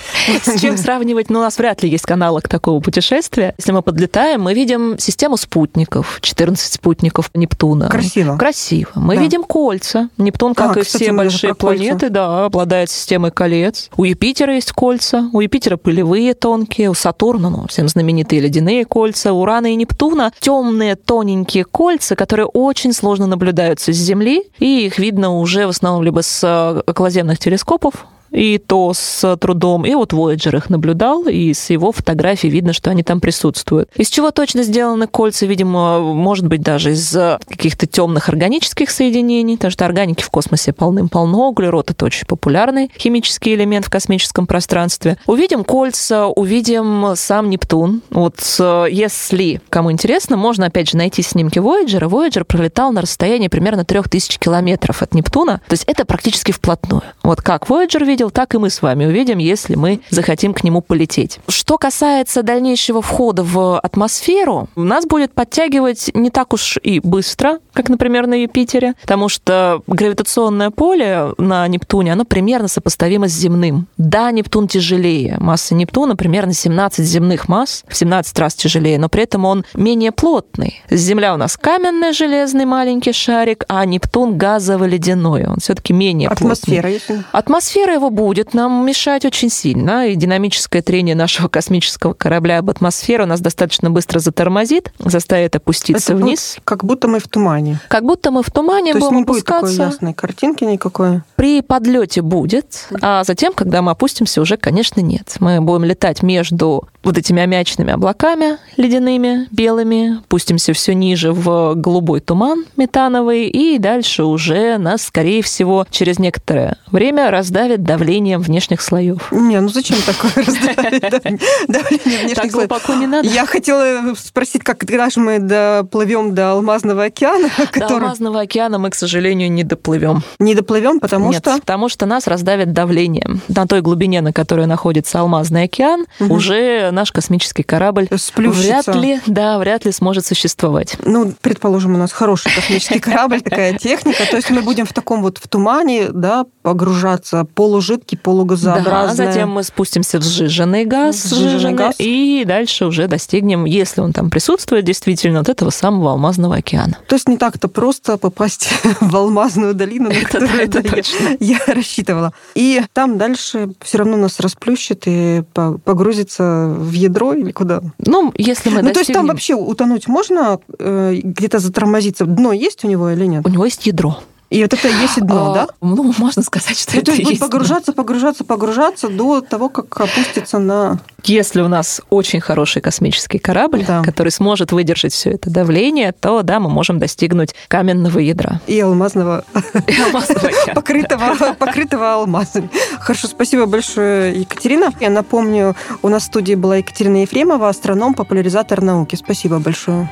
С 0.57 0.61
чем 0.61 0.77
сравнивать? 0.77 1.31
Ну, 1.31 1.41
у 1.41 1.43
нас 1.43 1.59
вряд 1.59 1.83
ли 1.83 1.91
есть 1.91 2.09
аналог 2.09 2.49
такого 2.61 2.81
путешествия. 2.81 3.55
Если 3.57 3.73
мы 3.73 3.81
подлетаем, 3.81 4.43
мы 4.43 4.53
видим 4.53 4.99
систему 4.99 5.39
спутников, 5.39 6.19
14 6.21 6.75
спутников 6.75 7.31
Нептуна. 7.35 7.89
Красиво. 7.89 8.37
Красиво. 8.37 8.91
Мы 8.97 9.17
Да. 9.17 9.23
видим 9.23 9.45
кольца. 9.45 10.11
Нептун, 10.19 10.55
как 10.55 10.77
А, 10.77 10.81
и 10.81 10.83
кстати, 10.83 11.05
все 11.05 11.13
большие 11.13 11.55
про 11.55 11.69
кольца. 11.69 11.85
планеты, 11.85 12.11
да, 12.11 12.45
обладает 12.45 12.91
системой 12.91 13.31
колец. 13.31 13.89
У 13.97 14.05
Юпитера 14.05 14.55
есть 14.55 14.73
кольца, 14.73 15.31
у 15.33 15.41
Юпитера 15.41 15.79
пылевые 15.79 16.35
тонкие, 16.35 16.91
у 16.91 16.95
Сатурна, 16.95 17.49
ну, 17.49 17.67
всем 17.69 17.89
знаменитые 17.89 18.41
ледяные 18.43 18.85
кольца, 18.85 19.33
Урана 19.33 19.73
и 19.73 19.75
Нептуна 19.77 20.33
темные 20.39 20.97
тоненькие 20.97 21.65
кольца, 21.65 22.15
которые 22.15 22.45
очень 22.47 22.93
сложно 22.93 23.27
наблюдаются 23.27 23.93
с 23.95 23.97
Земли, 23.97 24.43
и 24.59 24.85
их 24.87 24.99
видно 24.99 25.39
уже 25.39 25.67
в 25.67 25.71
основном 25.71 26.03
либо 26.03 26.21
с 26.23 26.41
э, 26.45 26.83
околоземных 26.87 27.39
телескопов, 27.39 28.07
и 28.31 28.59
то 28.59 28.93
с 28.95 29.37
трудом. 29.37 29.85
И 29.85 29.95
вот 29.95 30.13
Voyager 30.13 30.57
их 30.57 30.71
наблюдал, 30.71 31.25
и 31.25 31.53
с 31.53 31.71
его 31.71 31.93
фотографий 31.93 32.49
видно, 32.49 32.73
что 32.73 32.91
они 32.91 33.03
там 33.03 33.21
присутствуют. 33.21 33.91
Из 33.97 34.09
чего 34.09 34.31
точно 34.31 34.63
сделаны 34.63 35.07
кольца, 35.07 35.47
видимо, 35.47 36.01
может 36.01 36.47
быть, 36.47 36.63
даже 36.63 36.93
из 36.93 37.15
э, 37.17 37.39
каких-то 37.49 37.87
темных 37.87 38.29
органических 38.29 38.91
соединений, 38.91 39.57
потому 39.57 39.71
что 39.71 39.85
органики 39.85 40.23
в 40.23 40.31
космосе 40.31 40.73
полным-полно, 40.73 41.49
углерод— 41.49 41.91
это 41.93 42.05
очень 42.05 42.27
популярный 42.27 42.91
химический 42.97 43.55
элемент 43.55 43.87
в 43.87 43.91
космическом 43.91 44.47
пространстве. 44.47 45.19
Увидим 45.27 45.65
кольца, 45.65 46.27
увидим 46.27 47.15
сам 47.17 47.51
Нептун. 47.51 48.03
Вот 48.11 48.37
э, 48.59 48.87
если 48.91 49.61
кому 49.69 49.93
интересно, 49.93 50.37
можно, 50.37 50.67
опять 50.67 50.91
же, 50.91 50.97
найти 50.97 51.23
снимки 51.23 51.59
Voyager. 51.59 52.09
Voyager 52.09 52.45
пролетал 52.45 52.93
на 52.93 53.03
расстоянии 53.03 53.49
примерно 53.49 53.85
3000 53.85 54.39
километров 54.39 55.03
от 55.03 55.15
Нептуна, 55.15 55.61
то 55.67 55.73
есть 55.73 55.85
это 55.87 56.05
практически 56.05 56.53
вплотную. 56.53 57.03
Вот 57.23 57.43
как 57.43 57.69
Voyager 57.69 58.05
видел, 58.21 58.31
так 58.31 58.55
и 58.55 58.59
мы 58.59 58.69
с 58.69 58.83
вами 58.83 59.07
увидим, 59.07 59.39
если 59.39 59.77
мы 59.77 60.01
захотим 60.11 60.53
к 60.53 60.63
нему 60.63 60.83
полететь. 60.83 61.39
Что 61.49 61.79
касается 61.79 62.43
дальнейшего 62.43 63.01
входа 63.01 63.43
в 63.43 63.79
атмосферу, 63.79 64.69
нас 64.77 65.07
будет 65.07 65.33
подтягивать 65.33 66.11
не 66.13 66.29
так 66.29 66.53
уж 66.53 66.79
и 66.83 67.01
быстро, 67.01 67.61
как, 67.73 67.89
например, 67.89 68.27
на 68.27 68.43
Юпитере, 68.43 68.93
потому 69.01 69.31
что 69.31 69.83
гравитационное 69.87 70.71
поле 70.71 71.33
на 71.39 71.67
Нептуне, 71.69 72.13
оно 72.13 72.27
примерно 72.27 72.69
сопоставимо 72.69 73.27
с 73.27 73.33
земным. 73.33 73.87
Да, 73.97 74.31
Нептун 74.31 74.69
тяжелее. 74.69 75.39
Масса 75.39 75.75
Нептуна 75.75 76.15
примерно 76.15 76.53
17 76.53 77.07
земных 77.07 77.49
масс, 77.49 77.85
в 77.89 77.97
17 77.97 78.39
раз 78.39 78.55
тяжелее, 78.55 78.99
но 78.99 79.09
при 79.09 79.23
этом 79.23 79.47
он 79.47 79.65
менее 79.73 80.13
плотный. 80.13 80.83
Земля 80.91 81.33
у 81.33 81.39
нас 81.39 81.57
каменный 81.57 82.13
железный 82.13 82.67
маленький 82.67 83.13
шарик, 83.13 83.65
а 83.69 83.87
Нептун 83.87 84.37
газово-ледяной. 84.37 85.47
Он 85.47 85.57
все-таки 85.61 85.95
менее 85.95 86.29
плотный. 86.29 86.53
Атмосфера, 86.53 86.91
если... 86.91 87.23
Атмосфера 87.33 87.95
его 87.95 88.10
будет 88.11 88.55
нам 88.55 88.85
мешать 88.87 89.25
очень 89.25 89.51
сильно, 89.51 90.09
и 90.09 90.15
динамическое 90.15 90.83
трение 90.83 91.15
нашего 91.15 91.49
космического 91.61 92.13
корабля 92.13 92.59
об 92.59 92.71
атмосферу 92.71 93.27
нас 93.27 93.41
достаточно 93.41 93.91
быстро 93.91 94.19
затормозит, 94.19 94.93
заставит 94.99 95.57
опуститься 95.57 96.13
Это 96.13 96.15
будет 96.15 96.25
вниз. 96.25 96.57
как 96.65 96.85
будто 96.85 97.09
мы 97.09 97.19
в 97.21 97.29
тумане. 97.29 97.81
Как 97.89 98.05
будто 98.05 98.31
мы 98.31 98.43
в 98.43 98.51
тумане 98.51 98.93
То 98.93 98.99
есть 98.99 99.09
будем 99.09 99.19
не 99.21 99.25
будет 99.25 99.45
такой 99.45 99.61
опускаться. 99.61 99.83
ясной 99.95 100.15
картинки 100.15 100.65
никакой. 100.65 101.23
При 101.37 101.63
подлете 101.63 102.23
будет, 102.23 102.89
а 103.01 103.25
затем, 103.25 103.53
когда 103.53 103.83
мы 103.83 103.93
опустимся, 103.93 104.41
уже, 104.41 104.57
конечно, 104.57 105.01
нет. 105.01 105.37
Мы 105.41 105.61
будем 105.61 105.85
летать 105.85 106.23
между 106.23 106.89
вот 107.03 107.17
этими 107.17 107.43
аммиачными 107.43 107.93
облаками 107.93 108.59
ледяными, 108.77 109.47
белыми, 109.51 110.19
пустимся 110.29 110.73
все 110.73 110.95
ниже 110.95 111.33
в 111.33 111.75
голубой 111.75 112.21
туман 112.21 112.65
метановый, 112.77 113.49
и 113.49 113.79
дальше 113.79 114.25
уже 114.25 114.79
нас, 114.79 115.03
скорее 115.05 115.43
всего, 115.43 115.87
через 115.91 116.19
некоторое 116.19 116.77
время 116.91 117.31
раздавит 117.31 117.83
давлением 117.83 118.41
внешних 118.41 118.81
слоев. 118.81 119.31
Не, 119.33 119.61
ну 119.61 119.69
зачем 119.69 119.97
такое 120.05 120.33
раздавить 120.45 121.01
дав- 121.01 121.23
давление 121.69 122.25
внешних 122.25 122.51
слоев? 122.51 122.69
глубоко 122.69 122.95
не 122.95 123.07
надо. 123.07 123.29
Я 123.29 123.47
хотела 123.47 124.15
спросить, 124.15 124.63
как 124.63 124.81
когда 124.81 125.11
же 125.11 125.21
мы 125.21 125.39
доплывем 125.39 126.35
до 126.35 126.53
Алмазного 126.53 127.05
океана, 127.05 127.49
До 127.77 127.87
Алмазного 127.87 128.41
океана 128.41 128.79
мы, 128.79 128.91
к 128.91 128.95
сожалению, 128.95 129.51
не 129.53 129.63
доплывем. 129.63 130.23
не 130.39 130.55
доплывем, 130.55 131.01
потому 131.01 131.33
что 131.33 131.59
потому 131.59 131.89
что 131.89 132.07
нас 132.07 132.27
раздавит 132.27 132.73
давлением. 132.73 133.41
На 133.49 133.67
той 133.67 133.83
глубине, 133.83 134.21
на 134.21 134.33
которой 134.33 134.67
находится 134.67 135.21
Алмазный 135.21 135.65
океан, 135.65 136.07
уже 136.19 136.90
наш 136.93 137.13
космический 137.13 137.63
корабль 137.63 138.09
сплющится. 138.17 138.93
вряд 138.93 138.95
ли, 138.97 139.21
да, 139.27 139.59
вряд 139.59 139.85
ли 139.85 139.93
сможет 139.93 140.27
существовать. 140.27 140.97
Ну, 141.05 141.33
предположим, 141.41 141.95
у 141.95 141.99
нас 141.99 142.13
хороший 142.13 142.55
космический 142.55 142.99
корабль, 143.01 143.41
такая 143.41 143.75
техника. 143.79 144.25
То 144.31 144.37
есть 144.37 144.51
мы 144.51 144.63
будем 144.63 144.87
в 144.87 144.93
таком 144.93 145.23
вот 145.23 145.39
в 145.39 145.49
тумане, 145.49 146.09
да, 146.11 146.45
погружаться, 146.63 147.45
полужидкий, 147.55 148.17
Да, 148.17 148.23
полугазообразный. 148.23 149.27
затем 149.27 149.51
мы 149.51 149.63
спустимся 149.63 150.19
в 150.19 150.23
сжиженный 150.25 150.85
газ, 150.85 151.23
Сжиженный 151.25 151.51
сжиженный, 151.51 151.75
газ. 151.75 151.95
и 151.99 152.45
дальше 152.47 152.87
уже 152.87 153.07
достигнем, 153.09 153.65
если 153.65 154.01
он 154.01 154.13
там 154.13 154.31
присутствует, 154.31 154.85
действительно, 154.85 155.39
вот 155.41 155.49
этого 155.49 155.71
самого 155.71 156.13
Алмазного 156.13 156.57
океана. 156.57 156.97
То 157.07 157.17
есть 157.17 157.29
не 157.29 157.37
так-то 157.37 157.69
просто 157.69 158.17
попасть 158.19 158.69
в 159.01 159.17
алмазную 159.17 159.75
долину, 159.75 160.09
на 160.09 160.13
Это- 160.15 160.27
которую 160.27 160.61
это 160.61 160.83
да, 160.83 160.89
я- 160.89 160.95
точно. 160.95 161.37
я 161.41 161.59
рассчитывала. 161.67 162.33
И 162.55 162.83
там 162.93 163.19
дальше 163.19 163.71
все 163.81 163.99
равно 163.99 164.17
нас 164.17 164.41
расплющит 164.41 165.03
и 165.07 165.43
по- 165.55 165.79
погрузится 165.79 166.77
в 166.81 166.93
ядро 166.93 167.35
или 167.35 167.53
куда? 167.53 167.83
Ну, 167.99 168.33
если 168.37 168.71
мы 168.71 168.83
Ну, 168.83 168.93
то 168.93 169.01
есть 169.01 169.13
там 169.13 169.27
достигнем- 169.27 169.27
вообще 169.29 169.55
утонуть 169.55 170.09
можно, 170.09 170.59
э, 170.79 171.21
где-то 171.23 171.59
затормозиться? 171.59 172.25
Дно 172.25 172.53
есть 172.53 172.85
у 172.85 172.89
него 172.89 173.11
или 173.11 173.27
нет? 173.27 173.47
У 173.47 173.51
него 173.51 173.65
есть 173.65 173.87
ядро. 173.87 174.19
И 174.51 174.63
вот 174.63 174.73
это 174.73 174.89
и 174.89 174.93
есть 174.93 175.21
дно, 175.21 175.53
А, 175.53 175.55
да? 175.55 175.67
Ну, 175.81 176.13
можно 176.19 176.43
сказать, 176.43 176.77
что 176.77 176.93
Ну, 176.95 176.99
это 176.99 177.13
то 177.13 177.17
есть 177.17 177.25
будет 177.25 177.39
погружаться, 177.41 177.93
погружаться, 177.93 178.45
погружаться 178.45 179.09
до 179.09 179.41
того, 179.41 179.69
как 179.69 180.01
опустится 180.01 180.59
на... 180.59 180.99
Если 181.23 181.61
у 181.61 181.69
нас 181.69 182.01
очень 182.11 182.41
хороший 182.41 182.83
космический 182.83 183.39
корабль, 183.39 183.85
Да. 183.87 184.03
который 184.03 184.31
сможет 184.31 184.73
выдержать 184.73 185.13
все 185.13 185.31
это 185.31 185.51
давление, 185.51 186.11
то 186.13 186.43
да, 186.43 186.59
мы 186.59 186.69
можем 186.69 186.99
достигнуть 186.99 187.55
каменного 187.69 188.19
ядра. 188.19 188.61
И 188.67 188.81
алмазного, 188.81 189.45
И 189.87 190.01
алмазного 190.01 190.51
покрытого 190.75 192.15
алмазами. 192.15 192.71
Хорошо, 192.99 193.29
спасибо 193.29 193.67
большое, 193.67 194.35
Екатерина. 194.41 194.93
Я 194.99 195.11
напомню, 195.11 195.77
у 196.03 196.09
нас 196.09 196.25
в 196.25 196.27
студии 196.27 196.55
была 196.57 196.79
Екатерина 196.79 197.23
Ефремова, 197.23 197.69
астроном, 197.69 198.15
популяризатор 198.15 198.81
науки. 198.83 199.15
Спасибо 199.15 199.61
большое. 199.61 200.09